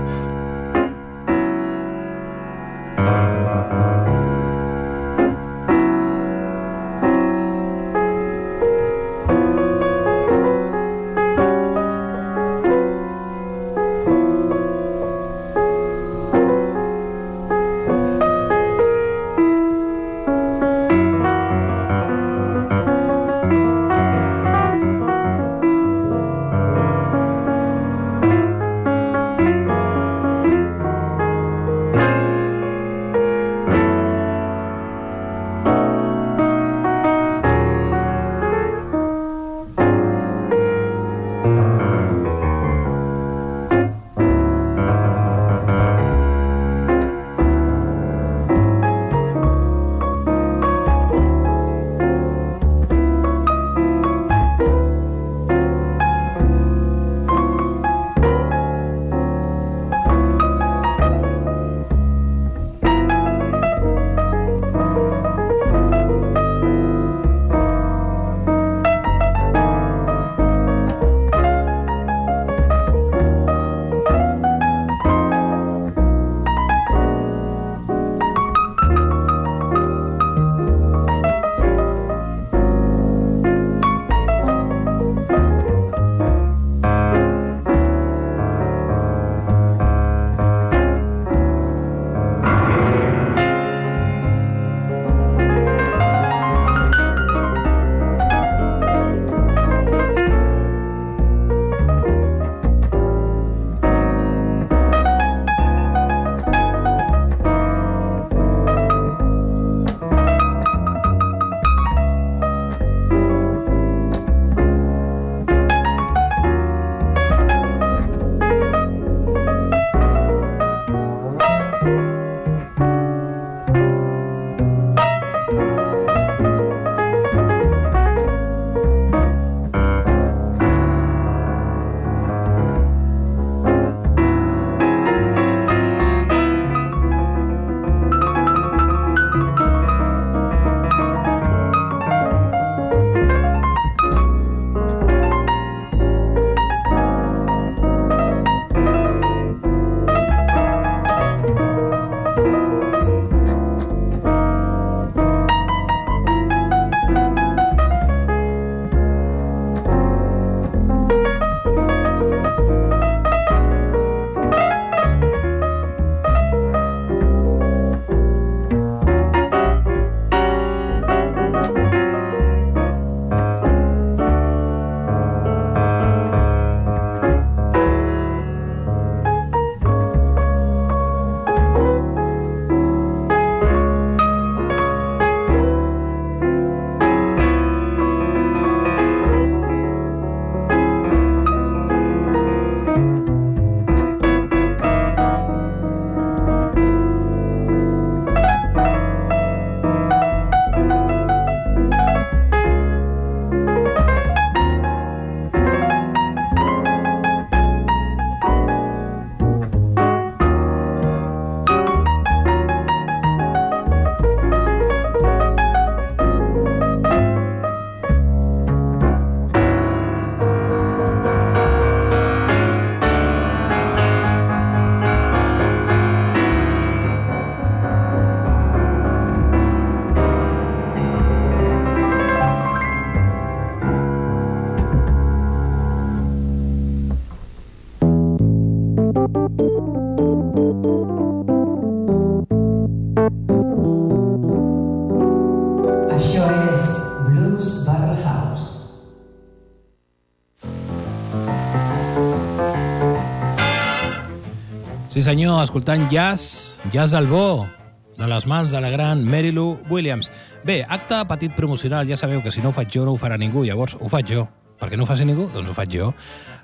senyor, 255.28 255.60
escoltant 255.60 256.06
jazz, 256.08 256.82
jazz 256.90 257.12
al 257.14 257.26
bo, 257.28 257.68
de 258.16 258.28
les 258.32 258.46
mans 258.48 258.72
de 258.72 258.80
la 258.80 258.88
gran 258.90 259.26
Mary 259.28 259.52
Lou 259.52 259.74
Williams. 259.90 260.30
Bé, 260.64 260.86
acte 260.88 261.18
petit 261.28 261.52
promocional, 261.52 262.08
ja 262.08 262.16
sabeu 262.16 262.40
que 262.40 262.52
si 262.54 262.62
no 262.64 262.70
ho 262.70 262.72
faig 262.72 262.94
jo 262.96 263.04
no 263.04 263.12
ho 263.12 263.20
farà 263.20 263.36
ningú, 263.36 263.66
llavors 263.68 263.98
ho 264.00 264.08
faig 264.08 264.32
jo. 264.32 264.46
Perquè 264.80 264.96
no 264.96 265.04
ho 265.04 265.10
faci 265.10 265.26
ningú? 265.28 265.50
Doncs 265.52 265.68
ho 265.68 265.76
faig 265.76 265.92
jo. 265.92 266.14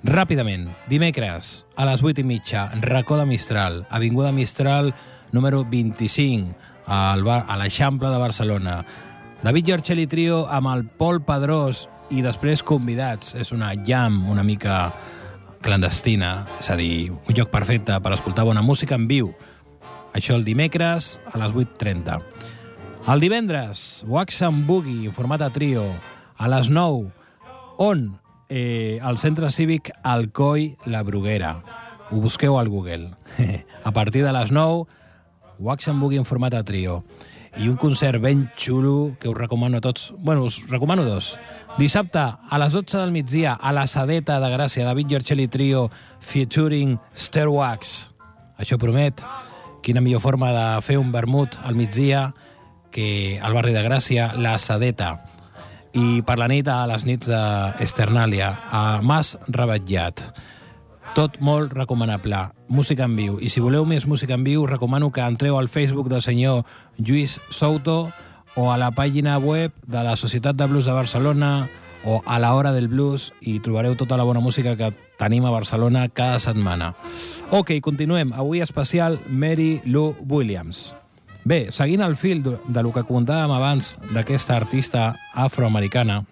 Ràpidament, 0.08 0.69
dimecres, 0.88 1.65
a 1.76 1.89
les 1.89 2.04
8 2.08 2.23
i 2.23 2.28
mitja, 2.30 2.69
racó 2.80 3.17
de 3.19 3.26
Mistral, 3.28 3.82
Avinguda 3.89 4.32
Mistral, 4.32 4.93
número 5.34 5.65
25, 5.67 6.56
al 6.88 7.26
bar, 7.28 7.41
a 7.43 7.60
l'Eixample 7.60 8.13
de 8.13 8.21
Barcelona. 8.21 8.78
David 9.43 9.73
Giorcelli 9.73 10.08
Trio 10.08 10.45
amb 10.47 10.71
el 10.71 10.86
Pol 10.88 11.19
Pedrós 11.28 11.89
i 12.15 12.23
després 12.23 12.63
convidats. 12.63 13.36
És 13.36 13.52
una 13.52 13.73
jam 13.84 14.23
una 14.32 14.47
mica 14.47 14.93
clandestina, 15.63 16.45
és 16.60 16.69
a 16.69 16.76
dir, 16.78 17.10
un 17.12 17.38
lloc 17.38 17.49
perfecte 17.54 17.95
per 18.04 18.13
escoltar 18.13 18.45
bona 18.45 18.62
música 18.62 18.97
en 18.99 19.08
viu. 19.10 19.32
Això 20.13 20.36
el 20.38 20.43
dimecres 20.45 21.17
a 21.32 21.39
les 21.41 21.56
8.30. 21.56 22.19
El 23.10 23.23
divendres, 23.23 24.04
Wax 24.08 24.41
and 24.45 24.67
Boogie, 24.67 25.08
en 25.10 25.15
format 25.15 25.41
a 25.41 25.49
trio, 25.56 25.88
a 26.38 26.49
les 26.52 26.69
9, 26.69 27.10
on? 27.82 28.04
Eh, 28.49 28.99
al 29.02 29.17
centre 29.17 29.49
cívic 29.49 29.89
Alcoi 30.04 30.76
La 30.86 31.02
Bruguera. 31.04 31.56
Ho 32.12 32.21
busqueu 32.21 32.60
al 32.60 32.69
Google. 32.69 33.15
a 33.84 33.91
partir 33.91 34.23
de 34.23 34.32
les 34.36 34.52
9, 34.52 34.86
Wax 35.60 35.88
and 35.88 35.99
Boogie 35.99 36.19
en 36.21 36.30
format 36.30 36.54
a 36.54 36.63
trio. 36.63 37.04
I 37.56 37.70
un 37.70 37.78
concert 37.78 38.18
ben 38.22 38.48
xulo 38.58 39.16
que 39.20 39.30
us 39.30 39.38
recomano 39.38 39.78
a 39.78 39.82
tots. 39.82 40.13
Bueno, 40.18 40.44
us 40.44 40.63
recomano 40.70 41.06
dos. 41.06 41.38
Dissabte, 41.78 42.20
a 42.20 42.60
les 42.60 42.74
12 42.74 42.98
del 42.98 43.12
migdia, 43.12 43.54
a 43.54 43.72
la 43.72 43.86
Sadeta 43.88 44.39
de 44.39 44.50
Gràcia, 44.50 44.86
David 44.86 45.08
Giorcelli 45.10 45.48
Trio, 45.48 45.89
featuring 46.20 46.98
Stairwax. 47.13 48.12
Això 48.58 48.80
promet. 48.82 49.22
Quina 49.86 50.02
millor 50.02 50.23
forma 50.23 50.50
de 50.54 50.65
fer 50.82 50.98
un 50.98 51.12
vermut 51.12 51.60
al 51.63 51.75
migdia 51.75 52.32
que 52.94 53.40
al 53.42 53.54
barri 53.54 53.73
de 53.73 53.86
Gràcia, 53.86 54.32
la 54.38 54.58
Sadeta. 54.58 55.13
I 55.94 56.23
per 56.25 56.40
la 56.42 56.50
nit, 56.50 56.67
a 56.67 56.88
les 56.90 57.06
nits 57.06 57.30
d'Esternàlia, 57.30 58.50
a 58.71 58.84
Mas 59.06 59.36
Rebatllat. 59.46 60.25
Tot 61.14 61.36
molt 61.38 61.76
recomanable. 61.78 62.38
Música 62.68 63.06
en 63.06 63.14
viu. 63.16 63.36
I 63.38 63.52
si 63.54 63.62
voleu 63.62 63.86
més 63.86 64.08
música 64.10 64.34
en 64.34 64.42
viu, 64.42 64.64
recomano 64.66 65.12
que 65.14 65.22
entreu 65.22 65.60
al 65.60 65.68
Facebook 65.70 66.08
del 66.10 66.24
senyor 66.26 66.64
Lluís 66.98 67.36
Souto 67.54 68.10
o 68.58 68.72
a 68.74 68.80
la 68.82 68.90
pàgina 68.98 69.36
web 69.38 69.76
de 69.86 70.02
la 70.02 70.16
Societat 70.18 70.58
de 70.58 70.66
Blues 70.66 70.90
de 70.90 70.96
Barcelona 70.98 71.70
o 72.04 72.24
a 72.26 72.40
la 72.40 72.56
Hora 72.58 72.72
del 72.74 72.88
Blues 72.90 73.28
i 73.42 73.60
trobareu 73.62 73.94
tota 73.94 74.18
la 74.18 74.26
bona 74.26 74.42
música 74.42 74.74
que 74.76 74.90
tenim 75.22 75.46
a 75.46 75.54
Barcelona 75.54 76.08
cada 76.10 76.40
setmana. 76.42 76.96
Ok, 77.52 77.78
continuem. 77.86 78.34
Avui 78.34 78.66
especial 78.66 79.20
Mary 79.30 79.84
Lou 79.86 80.16
Williams. 80.26 80.96
Bé, 81.46 81.68
seguint 81.70 82.02
el 82.02 82.18
fil 82.18 82.42
de, 82.42 82.82
lo 82.82 82.90
que 82.90 83.06
comentàvem 83.06 83.54
abans 83.54 83.94
d'aquesta 84.16 84.58
artista 84.58 85.12
afroamericana, 85.36 86.24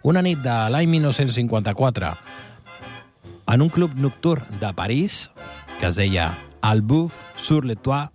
una 0.00 0.22
nit 0.24 0.40
de 0.40 0.56
l'any 0.72 0.88
1954, 0.88 2.14
en 3.46 3.62
un 3.62 3.68
club 3.68 3.92
nocturn 3.96 4.44
de 4.60 4.72
París, 4.74 5.30
que 5.80 5.86
es 5.86 5.96
deia 5.96 6.38
El 6.62 6.82
Bouffe 6.82 7.16
sur 7.36 7.64
le 7.64 7.76
Toit, 7.76 8.10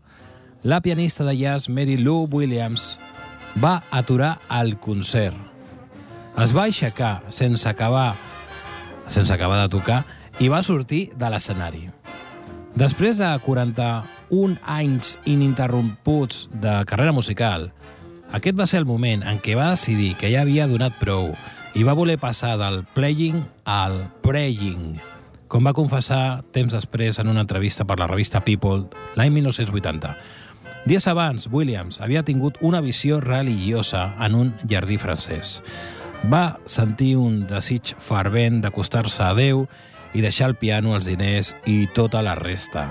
la 0.64 0.82
pianista 0.82 1.24
de 1.24 1.38
jazz 1.38 1.70
Mary 1.70 1.98
Lou 1.98 2.28
Williams 2.32 3.00
va 3.64 3.84
aturar 3.92 4.40
el 4.50 4.78
concert. 4.78 5.38
Es 6.38 6.56
va 6.56 6.66
aixecar 6.68 7.24
sense 7.30 7.68
acabar, 7.70 8.16
sense 9.08 9.34
acabar 9.34 9.62
de 9.62 9.70
tocar 9.70 10.04
i 10.40 10.50
va 10.50 10.64
sortir 10.64 11.10
de 11.20 11.30
l'escenari. 11.30 11.90
Després 12.80 13.20
de 13.20 13.30
41 13.44 14.60
anys 14.64 15.18
ininterromputs 15.26 16.48
de 16.54 16.80
carrera 16.88 17.12
musical, 17.12 17.72
aquest 18.32 18.60
va 18.60 18.68
ser 18.70 18.84
el 18.84 18.90
moment 18.90 19.24
en 19.26 19.40
què 19.42 19.56
va 19.58 19.72
decidir 19.74 20.14
que 20.20 20.30
ja 20.32 20.44
havia 20.46 20.68
donat 20.70 21.00
prou 21.02 21.34
i 21.76 21.86
va 21.86 21.98
voler 21.98 22.20
passar 22.22 22.56
del 22.62 22.84
playing 22.94 23.42
al 23.66 24.04
praying, 24.22 25.00
com 25.50 25.66
va 25.66 25.74
confessar 25.74 26.44
temps 26.54 26.72
després 26.76 27.18
en 27.20 27.28
una 27.32 27.42
entrevista 27.42 27.86
per 27.90 27.98
la 28.00 28.08
revista 28.08 28.44
People 28.46 28.86
l'any 29.18 29.34
1980. 29.34 30.14
Dies 30.86 31.08
abans, 31.10 31.50
Williams 31.52 32.00
havia 32.00 32.24
tingut 32.24 32.60
una 32.62 32.80
visió 32.86 33.20
religiosa 33.20 34.14
en 34.24 34.36
un 34.38 34.52
jardí 34.70 35.00
francès. 35.02 35.60
Va 36.30 36.60
sentir 36.70 37.16
un 37.18 37.42
desig 37.50 37.96
fervent 38.00 38.62
d'acostar-se 38.64 39.24
a 39.26 39.34
Déu 39.36 39.66
i 40.14 40.22
deixar 40.22 40.52
el 40.52 40.58
piano, 40.60 40.96
els 40.96 41.10
diners 41.10 41.54
i 41.66 41.82
tota 41.96 42.22
la 42.26 42.36
resta. 42.38 42.86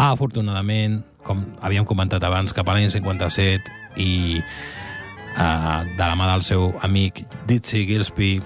Afortunadament, 0.00 1.02
com 1.24 1.44
havíem 1.62 1.86
comentat 1.86 2.24
abans, 2.24 2.56
cap 2.56 2.68
a 2.68 2.78
l'any 2.78 2.90
57 2.92 4.00
i 4.00 4.40
eh, 4.40 5.80
de 5.94 6.02
la 6.02 6.16
mà 6.16 6.32
del 6.32 6.42
seu 6.46 6.72
amic 6.82 7.22
Dizzy 7.46 7.84
Gillespie 7.86 8.42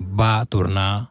va 0.00 0.44
tornar 0.50 1.10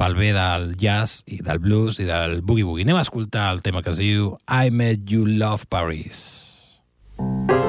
pel 0.00 0.16
bé 0.18 0.32
del 0.36 0.72
jazz 0.80 1.22
i 1.26 1.40
del 1.44 1.60
blues 1.62 2.00
i 2.02 2.08
del 2.08 2.40
boogie-boogie. 2.42 2.86
Anem 2.86 3.00
a 3.00 3.04
escoltar 3.06 3.50
el 3.54 3.62
tema 3.66 3.82
que 3.82 3.94
es 3.94 4.02
diu 4.02 4.34
I 4.48 4.74
Met 4.74 5.06
You 5.10 5.26
Love 5.26 5.70
Paris. 5.70 6.24
Durant 7.18 7.63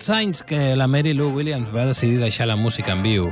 aquests 0.00 0.16
anys 0.16 0.38
que 0.48 0.58
la 0.80 0.86
Mary 0.88 1.10
Lou 1.12 1.34
Williams 1.36 1.68
va 1.74 1.82
decidir 1.84 2.22
deixar 2.22 2.46
la 2.48 2.54
música 2.56 2.94
en 2.94 3.02
viu, 3.04 3.26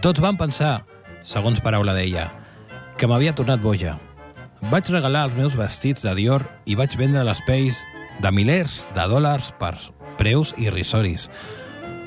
tots 0.00 0.22
van 0.24 0.38
pensar, 0.40 0.86
segons 1.20 1.60
paraula 1.60 1.92
d'ella, 1.92 2.22
que 2.96 3.04
m'havia 3.04 3.34
tornat 3.36 3.60
boja. 3.60 3.98
Vaig 4.72 4.88
regalar 4.88 5.26
els 5.28 5.36
meus 5.36 5.58
vestits 5.60 6.08
de 6.08 6.16
Dior 6.16 6.46
i 6.64 6.78
vaig 6.80 6.96
vendre 6.96 7.20
les 7.28 7.44
pells 7.44 7.82
de 8.24 8.32
milers 8.32 8.86
de 8.96 9.06
dòlars 9.12 9.52
per 9.60 9.74
preus 10.16 10.54
irrisoris. 10.56 11.28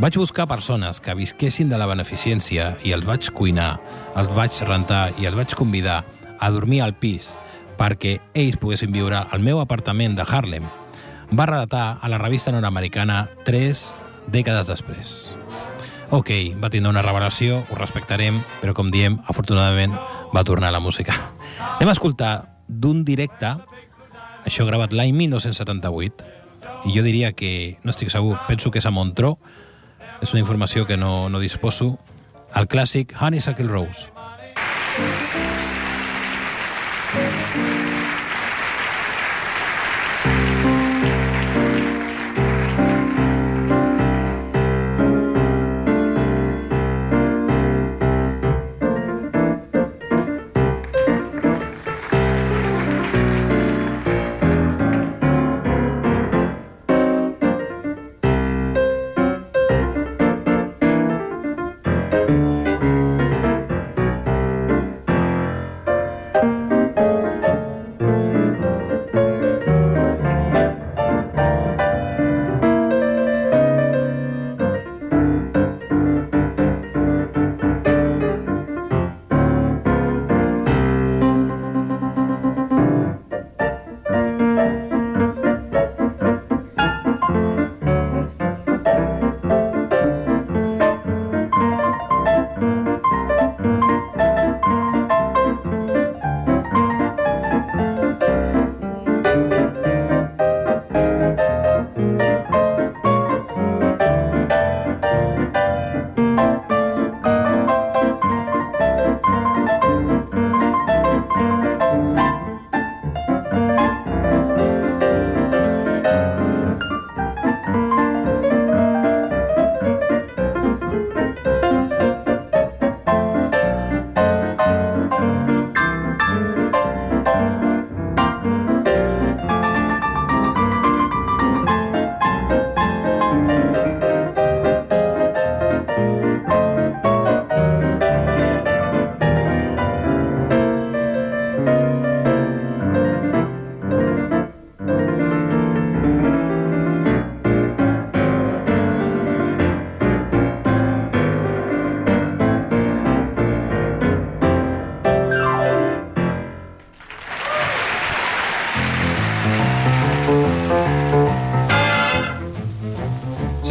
Vaig 0.02 0.18
buscar 0.18 0.50
persones 0.50 0.98
que 0.98 1.14
visquessin 1.14 1.70
de 1.70 1.78
la 1.78 1.86
beneficència 1.86 2.72
i 2.82 2.98
els 2.98 3.06
vaig 3.06 3.30
cuinar, 3.30 3.76
els 4.18 4.34
vaig 4.34 4.64
rentar 4.66 5.12
i 5.22 5.30
els 5.30 5.38
vaig 5.38 5.54
convidar 5.54 6.02
a 6.40 6.50
dormir 6.50 6.82
al 6.82 6.98
pis 6.98 7.36
perquè 7.78 8.18
ells 8.34 8.58
poguessin 8.58 8.90
viure 8.90 9.28
al 9.30 9.46
meu 9.46 9.62
apartament 9.62 10.18
de 10.18 10.26
Harlem 10.26 10.66
va 11.38 11.46
relatar 11.46 11.98
a 12.02 12.10
la 12.10 12.20
revista 12.22 12.52
nord-americana 12.52 13.28
tres 13.46 13.92
dècades 14.32 14.70
després. 14.70 15.34
Ok, 16.14 16.30
va 16.62 16.70
tindre 16.70 16.92
una 16.92 17.02
revelació, 17.02 17.64
ho 17.70 17.78
respectarem, 17.80 18.42
però 18.62 18.76
com 18.78 18.92
diem, 18.94 19.18
afortunadament 19.26 19.96
va 20.36 20.44
tornar 20.46 20.70
a 20.70 20.76
la 20.76 20.84
música. 20.84 21.16
Anem 21.80 21.90
a 21.90 21.96
escoltar 21.98 22.34
d'un 22.68 23.02
directe, 23.08 23.56
això 24.46 24.68
gravat 24.70 24.94
l'any 24.94 25.16
1978, 25.18 26.32
i 26.86 26.94
jo 26.94 27.04
diria 27.04 27.34
que, 27.34 27.80
no 27.84 27.96
estic 27.96 28.14
segur, 28.14 28.38
penso 28.48 28.70
que 28.70 28.84
és 28.84 28.86
a 28.86 28.94
Montró, 28.94 29.38
és 30.22 30.34
una 30.36 30.44
informació 30.44 30.86
que 30.86 30.98
no, 31.00 31.30
no 31.34 31.42
disposo, 31.42 31.96
el 32.54 32.70
clàssic 32.70 33.16
Honeysuckle 33.18 33.72
Rose. 33.72 34.13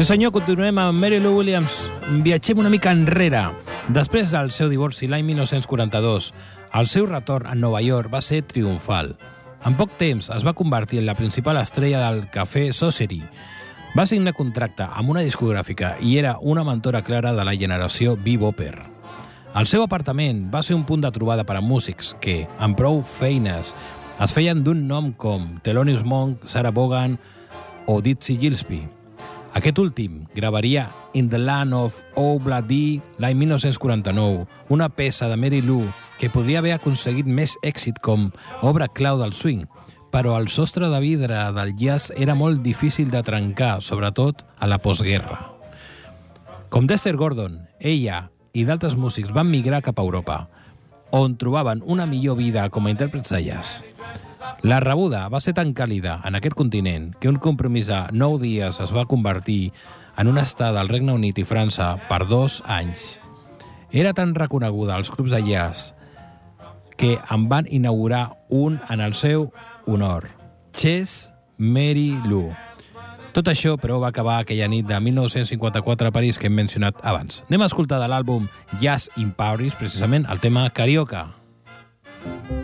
Sí 0.03 0.07
senyor, 0.09 0.33
continuem 0.35 0.81
amb 0.83 0.99
Mary 0.99 1.21
Lou 1.23 1.37
Williams. 1.39 1.77
Viatgem 2.25 2.59
una 2.59 2.71
mica 2.73 2.91
enrere. 2.91 3.39
Després 3.95 4.33
del 4.35 4.49
seu 4.51 4.67
divorci 4.67 5.07
l'any 5.07 5.23
1942, 5.29 6.25
el 6.75 6.89
seu 6.91 7.05
retorn 7.07 7.47
a 7.47 7.53
Nova 7.55 7.79
York 7.87 8.11
va 8.11 8.19
ser 8.19 8.41
triomfal. 8.43 9.13
En 9.63 9.77
poc 9.79 9.93
temps 10.01 10.27
es 10.35 10.43
va 10.43 10.57
convertir 10.59 10.99
en 10.99 11.07
la 11.07 11.15
principal 11.15 11.61
estrella 11.61 12.01
del 12.03 12.25
cafè 12.35 12.65
Society. 12.75 13.21
Va 13.95 14.09
signar 14.11 14.33
contracte 14.35 14.89
amb 14.91 15.13
una 15.13 15.23
discogràfica 15.23 15.93
i 16.03 16.17
era 16.19 16.33
una 16.41 16.65
mentora 16.67 17.05
clara 17.07 17.31
de 17.37 17.45
la 17.47 17.55
generació 17.55 18.17
bebopper. 18.17 18.75
El 19.55 19.69
seu 19.71 19.85
apartament 19.87 20.49
va 20.51 20.65
ser 20.67 20.75
un 20.75 20.83
punt 20.83 21.05
de 21.07 21.13
trobada 21.15 21.45
per 21.47 21.61
a 21.61 21.63
músics 21.63 22.17
que, 22.19 22.49
amb 22.59 22.75
prou 22.75 23.05
feines, 23.07 23.71
es 24.19 24.35
feien 24.35 24.65
d'un 24.67 24.83
nom 24.91 25.13
com 25.15 25.61
Thelonious 25.63 26.03
Monk, 26.03 26.43
Sarah 26.51 26.75
Vaughan 26.75 27.21
o 27.87 28.01
Dizzy 28.03 28.35
Gillespie. 28.43 29.02
Aquest 29.53 29.77
últim 29.79 30.23
gravaria 30.35 30.87
In 31.13 31.29
the 31.29 31.37
Land 31.37 31.75
of 31.77 31.99
Obladi 32.17 33.03
l'any 33.21 33.37
1949, 33.37 34.47
una 34.73 34.89
peça 34.89 35.29
de 35.29 35.37
Mary 35.37 35.61
Lou 35.61 35.85
que 36.19 36.31
podria 36.33 36.63
haver 36.63 36.73
aconseguit 36.73 37.29
més 37.29 37.53
èxit 37.61 38.01
com 38.01 38.31
obra 38.65 38.89
clau 38.89 39.21
del 39.21 39.35
swing, 39.37 39.67
però 40.09 40.39
el 40.41 40.49
sostre 40.49 40.89
de 40.89 41.01
vidre 41.05 41.37
del 41.53 41.75
jazz 41.77 42.15
era 42.17 42.35
molt 42.35 42.63
difícil 42.65 43.13
de 43.13 43.21
trencar, 43.23 43.83
sobretot 43.85 44.41
a 44.59 44.69
la 44.71 44.81
postguerra. 44.81 45.53
Com 46.73 46.89
Dexter 46.89 47.19
Gordon, 47.21 47.61
ella 47.79 48.31
i 48.57 48.65
d'altres 48.65 48.97
músics 48.97 49.37
van 49.37 49.53
migrar 49.53 49.83
cap 49.85 50.01
a 50.01 50.07
Europa, 50.07 50.47
on 51.13 51.37
trobaven 51.37 51.85
una 51.85 52.09
millor 52.09 52.41
vida 52.41 52.71
com 52.73 52.89
a 52.89 52.93
intèrprets 52.95 53.37
de 53.37 53.45
jazz. 53.51 53.83
La 54.63 54.79
rebuda 54.79 55.25
va 55.27 55.41
ser 55.43 55.57
tan 55.59 55.73
càlida 55.75 56.21
en 56.23 56.37
aquest 56.39 56.55
continent 56.55 57.09
que 57.19 57.27
un 57.27 57.41
compromís 57.43 57.89
de 57.91 57.97
nou 58.15 58.37
dies 58.39 58.77
es 58.85 58.93
va 58.95 59.09
convertir 59.11 59.73
en 60.17 60.31
una 60.31 60.45
estada 60.47 60.79
al 60.79 60.91
Regne 60.93 61.17
Unit 61.19 61.41
i 61.43 61.45
França 61.45 61.97
per 62.07 62.21
dos 62.31 62.61
anys. 62.71 63.17
Era 63.91 64.13
tan 64.15 64.37
reconeguda 64.39 64.95
als 64.95 65.11
clubs 65.11 65.35
de 65.35 65.43
jazz 65.49 65.97
que 66.97 67.19
en 67.19 67.49
van 67.51 67.67
inaugurar 67.67 68.39
un 68.49 68.79
en 68.89 69.01
el 69.01 69.19
seu 69.19 69.51
honor, 69.87 70.31
Chess 70.73 71.33
Mary 71.59 72.15
Lou. 72.23 72.53
Tot 73.35 73.49
això, 73.51 73.75
però, 73.81 73.99
va 73.99 74.13
acabar 74.15 74.39
aquella 74.39 74.69
nit 74.69 74.87
de 74.87 75.01
1954 75.01 76.13
a 76.13 76.15
París 76.15 76.39
que 76.39 76.47
hem 76.47 76.55
mencionat 76.55 77.03
abans. 77.03 77.43
Anem 77.49 77.67
a 77.67 77.73
escoltar 77.73 77.99
de 77.99 78.07
l'àlbum 78.13 78.47
Jazz 78.79 79.11
in 79.17 79.33
Paris, 79.35 79.75
precisament, 79.75 80.29
el 80.31 80.39
tema 80.39 80.69
Carioca. 80.71 81.33
Carioca. 82.21 82.62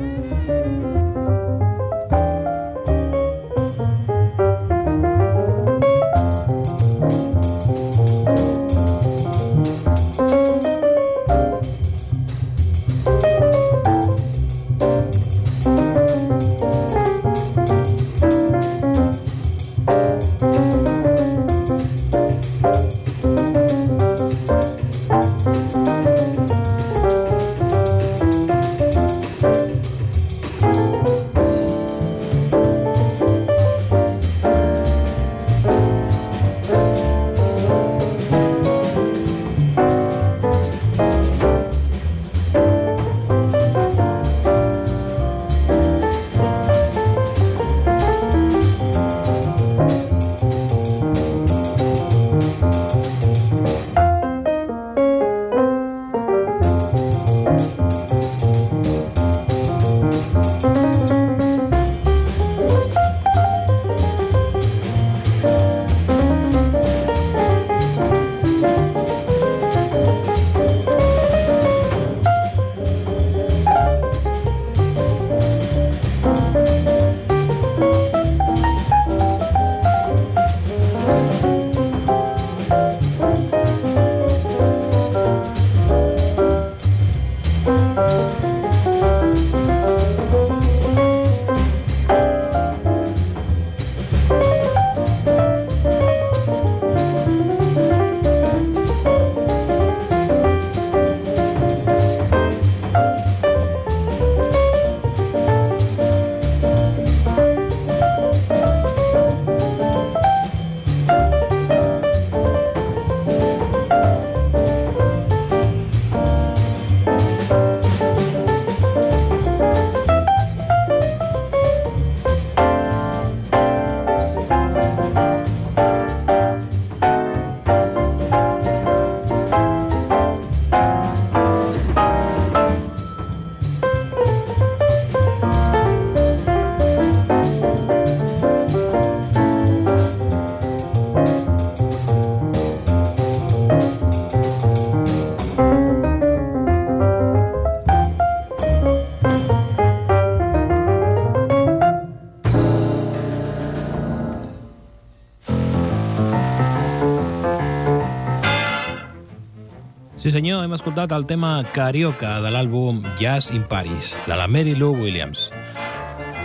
Senyor, 160.59 160.72
hem 160.72 160.74
escoltat 160.74 161.12
el 161.14 161.24
tema 161.30 161.62
Carioca 161.70 162.40
de 162.42 162.50
l'àlbum 162.50 162.96
Jazz 163.20 163.52
in 163.54 163.62
Paris, 163.70 164.16
de 164.26 164.34
la 164.34 164.48
Mary 164.50 164.72
Lou 164.74 164.96
Williams. 164.98 165.52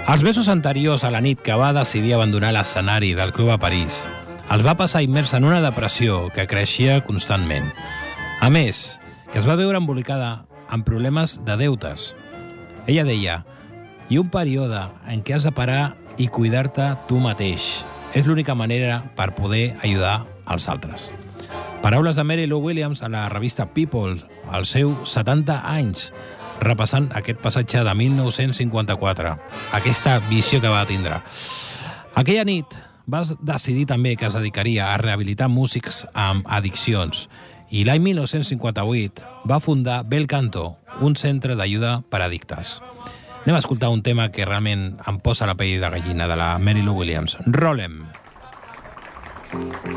Els 0.05 0.21
mesos 0.21 0.51
anteriors 0.53 1.01
a 1.01 1.09
la 1.09 1.21
nit 1.23 1.41
que 1.41 1.55
va 1.57 1.71
decidir 1.73 2.13
abandonar 2.13 2.51
l'escenari 2.53 3.15
del 3.17 3.33
club 3.33 3.49
a 3.49 3.57
París, 3.57 4.03
els 4.53 4.61
va 4.61 4.77
passar 4.77 5.01
immers 5.01 5.33
en 5.33 5.49
una 5.49 5.63
depressió 5.65 6.27
que 6.35 6.45
creixia 6.45 6.99
constantment. 7.07 7.71
A 8.37 8.51
més, 8.53 8.99
que 9.31 9.41
es 9.41 9.49
va 9.49 9.57
veure 9.57 9.81
embolicada 9.81 10.45
amb 10.69 10.85
problemes 10.85 11.39
de 11.41 11.57
deutes. 11.65 12.11
Ella 12.85 13.09
deia, 13.09 13.41
i 14.13 14.21
un 14.21 14.29
període 14.29 14.91
en 15.09 15.25
què 15.25 15.39
has 15.39 15.49
de 15.49 15.57
parar 15.57 15.95
i 16.21 16.29
cuidar-te 16.29 16.91
tu 17.09 17.17
mateix. 17.17 17.81
És 18.13 18.29
l'única 18.29 18.53
manera 18.53 19.07
per 19.17 19.31
poder 19.33 19.71
ajudar 19.81 20.19
als 20.45 20.69
altres. 20.69 21.09
Paraules 21.83 22.15
de 22.15 22.23
Mary 22.23 22.45
Lou 22.47 22.61
Williams 22.63 23.03
a 23.03 23.09
la 23.09 23.27
revista 23.27 23.73
People, 23.73 24.23
als 24.47 24.69
seus 24.71 25.11
70 25.11 25.57
anys, 25.67 26.13
repassant 26.63 27.09
aquest 27.11 27.41
passatge 27.43 27.81
de 27.83 27.95
1954, 27.99 29.33
aquesta 29.75 30.13
visió 30.29 30.61
que 30.63 30.71
va 30.71 30.85
tindre. 30.87 31.17
Aquella 32.15 32.47
nit 32.47 32.71
va 33.03 33.25
decidir 33.43 33.83
també 33.91 34.15
que 34.15 34.29
es 34.29 34.39
dedicaria 34.39 34.93
a 34.93 34.97
rehabilitar 35.03 35.51
músics 35.51 36.05
amb 36.13 36.47
addiccions 36.47 37.27
i 37.67 37.83
l'any 37.83 37.99
1958 38.07 39.43
va 39.43 39.59
fundar 39.59 40.05
Bel 40.07 40.29
Canto, 40.31 40.77
un 41.03 41.19
centre 41.19 41.59
d'ajuda 41.59 41.97
per 42.07 42.23
a 42.23 42.31
addictes. 42.31 42.77
Anem 43.43 43.59
a 43.59 43.63
escoltar 43.65 43.91
un 43.91 44.07
tema 44.07 44.31
que 44.31 44.47
realment 44.47 44.93
em 45.03 45.19
posa 45.19 45.51
la 45.51 45.59
pell 45.59 45.83
de 45.83 45.91
gallina 45.99 46.31
de 46.31 46.39
la 46.39 46.53
Mary 46.63 46.79
Lou 46.79 47.03
Williams. 47.03 47.35
Rolem. 47.43 48.05
Right. 48.05 48.22
Thank 49.53 49.85
you. 49.85 49.93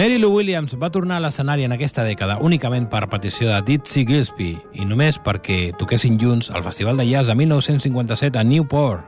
Mary 0.00 0.16
Lou 0.16 0.32
Williams 0.32 0.78
va 0.80 0.88
tornar 0.88 1.18
a 1.18 1.20
l'escenari 1.20 1.66
en 1.66 1.74
aquesta 1.74 2.00
dècada 2.06 2.38
únicament 2.40 2.86
per 2.88 3.02
petició 3.12 3.50
de 3.50 3.58
Dizzy 3.66 4.06
Gillespie 4.08 4.56
i 4.80 4.86
només 4.88 5.18
perquè 5.20 5.74
toquessin 5.76 6.16
junts 6.16 6.48
al 6.48 6.64
Festival 6.64 6.96
de 6.96 7.04
Jazz 7.04 7.28
de 7.28 7.34
1957 7.36 8.40
a 8.40 8.44
Newport. 8.48 9.04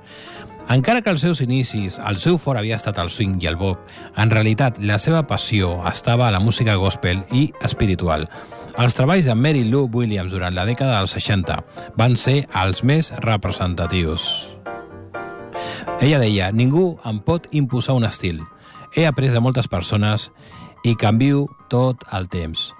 Encara 0.68 1.00
que 1.00 1.08
als 1.08 1.24
seus 1.24 1.40
inicis 1.40 1.96
el 1.96 2.20
seu 2.20 2.36
fort 2.36 2.60
havia 2.60 2.76
estat 2.76 3.00
el 3.00 3.08
swing 3.08 3.40
i 3.40 3.48
el 3.48 3.56
bob, 3.56 3.80
en 4.20 4.36
realitat 4.36 4.82
la 4.84 5.00
seva 5.00 5.24
passió 5.24 5.78
estava 5.88 6.28
a 6.28 6.36
la 6.36 6.44
música 6.44 6.76
gospel 6.76 7.24
i 7.32 7.46
espiritual. 7.64 8.28
Els 8.76 8.92
treballs 8.92 9.24
de 9.24 9.34
Mary 9.34 9.64
Lou 9.64 9.88
Williams 9.88 10.36
durant 10.36 10.52
la 10.52 10.68
dècada 10.68 11.00
dels 11.00 11.16
60 11.16 11.62
van 11.96 12.20
ser 12.20 12.42
els 12.66 12.84
més 12.84 13.14
representatius. 13.24 14.28
Ella 16.02 16.20
deia, 16.20 16.52
ningú 16.52 16.98
em 17.08 17.24
pot 17.24 17.48
imposar 17.50 17.96
un 17.96 18.04
estil. 18.04 18.44
He 18.92 19.06
après 19.08 19.32
de 19.32 19.40
moltes 19.40 19.72
persones 19.72 20.28
i 20.82 20.96
canvio 20.96 21.46
tot 21.70 22.02
el 22.12 22.28
temps. 22.28 22.72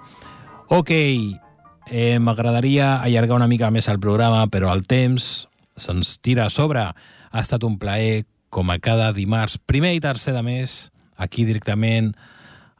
Ok, 0.67 0.91
eh, 0.91 2.19
m'agradaria 2.19 2.97
allargar 3.01 3.37
una 3.37 3.47
mica 3.47 3.71
més 3.71 3.87
el 3.87 3.99
programa, 3.99 4.47
però 4.47 4.73
el 4.73 4.85
temps 4.87 5.47
se'ns 5.75 6.17
tira 6.21 6.47
a 6.47 6.53
sobre. 6.53 6.83
Ha 6.83 7.41
estat 7.41 7.63
un 7.63 7.79
plaer, 7.79 8.25
com 8.53 8.69
a 8.69 8.77
cada 8.77 9.11
dimarts, 9.13 9.57
primer 9.57 9.95
i 9.95 10.01
tercer 10.03 10.35
de 10.35 10.43
mes, 10.45 10.91
aquí 11.17 11.45
directament 11.45 12.13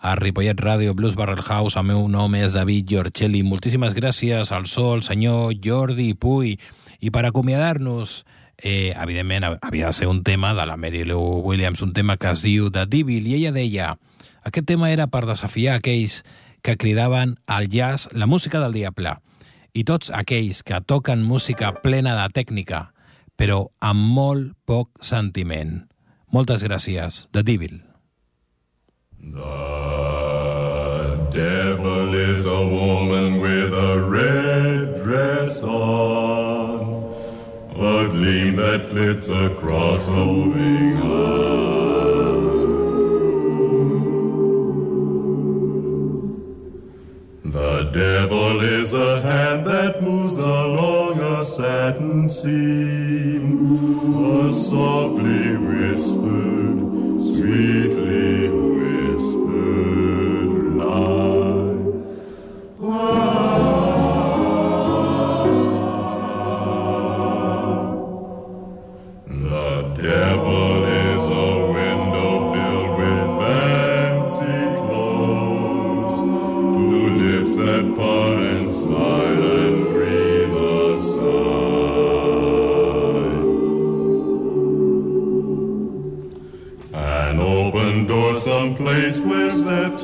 a 0.03 0.17
Ripollet 0.19 0.59
Ràdio 0.59 0.93
Blues 0.93 1.15
Barrel 1.15 1.41
House. 1.41 1.79
El 1.79 1.87
meu 1.87 2.05
nom 2.11 2.35
és 2.35 2.53
David 2.53 2.91
Giorcelli. 2.91 3.41
Moltíssimes 3.47 3.95
gràcies 3.95 4.51
al 4.51 4.67
sol, 4.67 5.01
senyor 5.01 5.55
Jordi 5.63 6.11
Puy. 6.13 6.57
I 6.99 7.09
per 7.09 7.23
acomiadar-nos, 7.25 8.21
eh, 8.63 8.95
evidentment, 8.95 9.59
havia 9.61 9.87
de 9.91 9.93
ser 9.93 10.07
un 10.07 10.23
tema 10.23 10.53
de 10.55 10.65
la 10.65 10.77
Mary 10.77 11.03
Lou 11.03 11.43
Williams, 11.43 11.81
un 11.83 11.93
tema 11.93 12.17
que 12.17 12.31
es 12.31 12.41
diu 12.47 12.71
The 12.71 12.87
Devil, 12.87 13.27
i 13.27 13.35
ella 13.35 13.51
deia 13.51 13.97
aquest 14.47 14.67
tema 14.67 14.89
era 14.91 15.07
per 15.11 15.25
desafiar 15.27 15.77
aquells 15.77 16.23
que 16.63 16.77
cridaven 16.79 17.35
al 17.45 17.67
jazz 17.69 18.07
la 18.11 18.25
música 18.25 18.59
del 18.63 18.73
diable 18.73 19.17
i 19.73 19.83
tots 19.83 20.11
aquells 20.15 20.63
que 20.63 20.79
toquen 20.81 21.23
música 21.27 21.73
plena 21.83 22.15
de 22.15 22.27
tècnica, 22.31 22.93
però 23.35 23.67
amb 23.81 23.99
molt 24.15 24.53
poc 24.69 24.89
sentiment. 25.03 25.83
Moltes 26.31 26.63
gràcies. 26.63 27.27
The 27.33 27.43
Devil. 27.43 27.81
The 29.19 29.73
devil 31.33 32.13
is 32.13 32.45
a 32.45 32.59
woman 32.61 33.12
gleam 38.13 38.55
that 38.55 38.85
flits 38.85 39.27
across 39.27 40.05
her 40.05 40.25
wing. 40.51 40.99
The 47.43 47.89
devil 47.91 48.61
is 48.61 48.93
a 48.93 49.21
hand 49.21 49.65
that 49.65 50.03
moves 50.03 50.37
along 50.37 51.19
a 51.19 51.43
satin 51.43 52.29
seam, 52.29 53.47
a 54.45 54.53
softly 54.53 55.57
whispered, 55.57 57.19
sweetly 57.19 58.32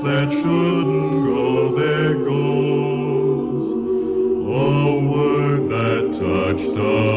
that 0.10 0.32
shouldn't 0.32 1.26
go, 1.28 1.72
there 1.78 2.16
goes. 2.16 3.74
A 3.74 5.00
word 5.14 5.70
that 5.70 6.04
touched 6.14 6.76
a 6.76 7.09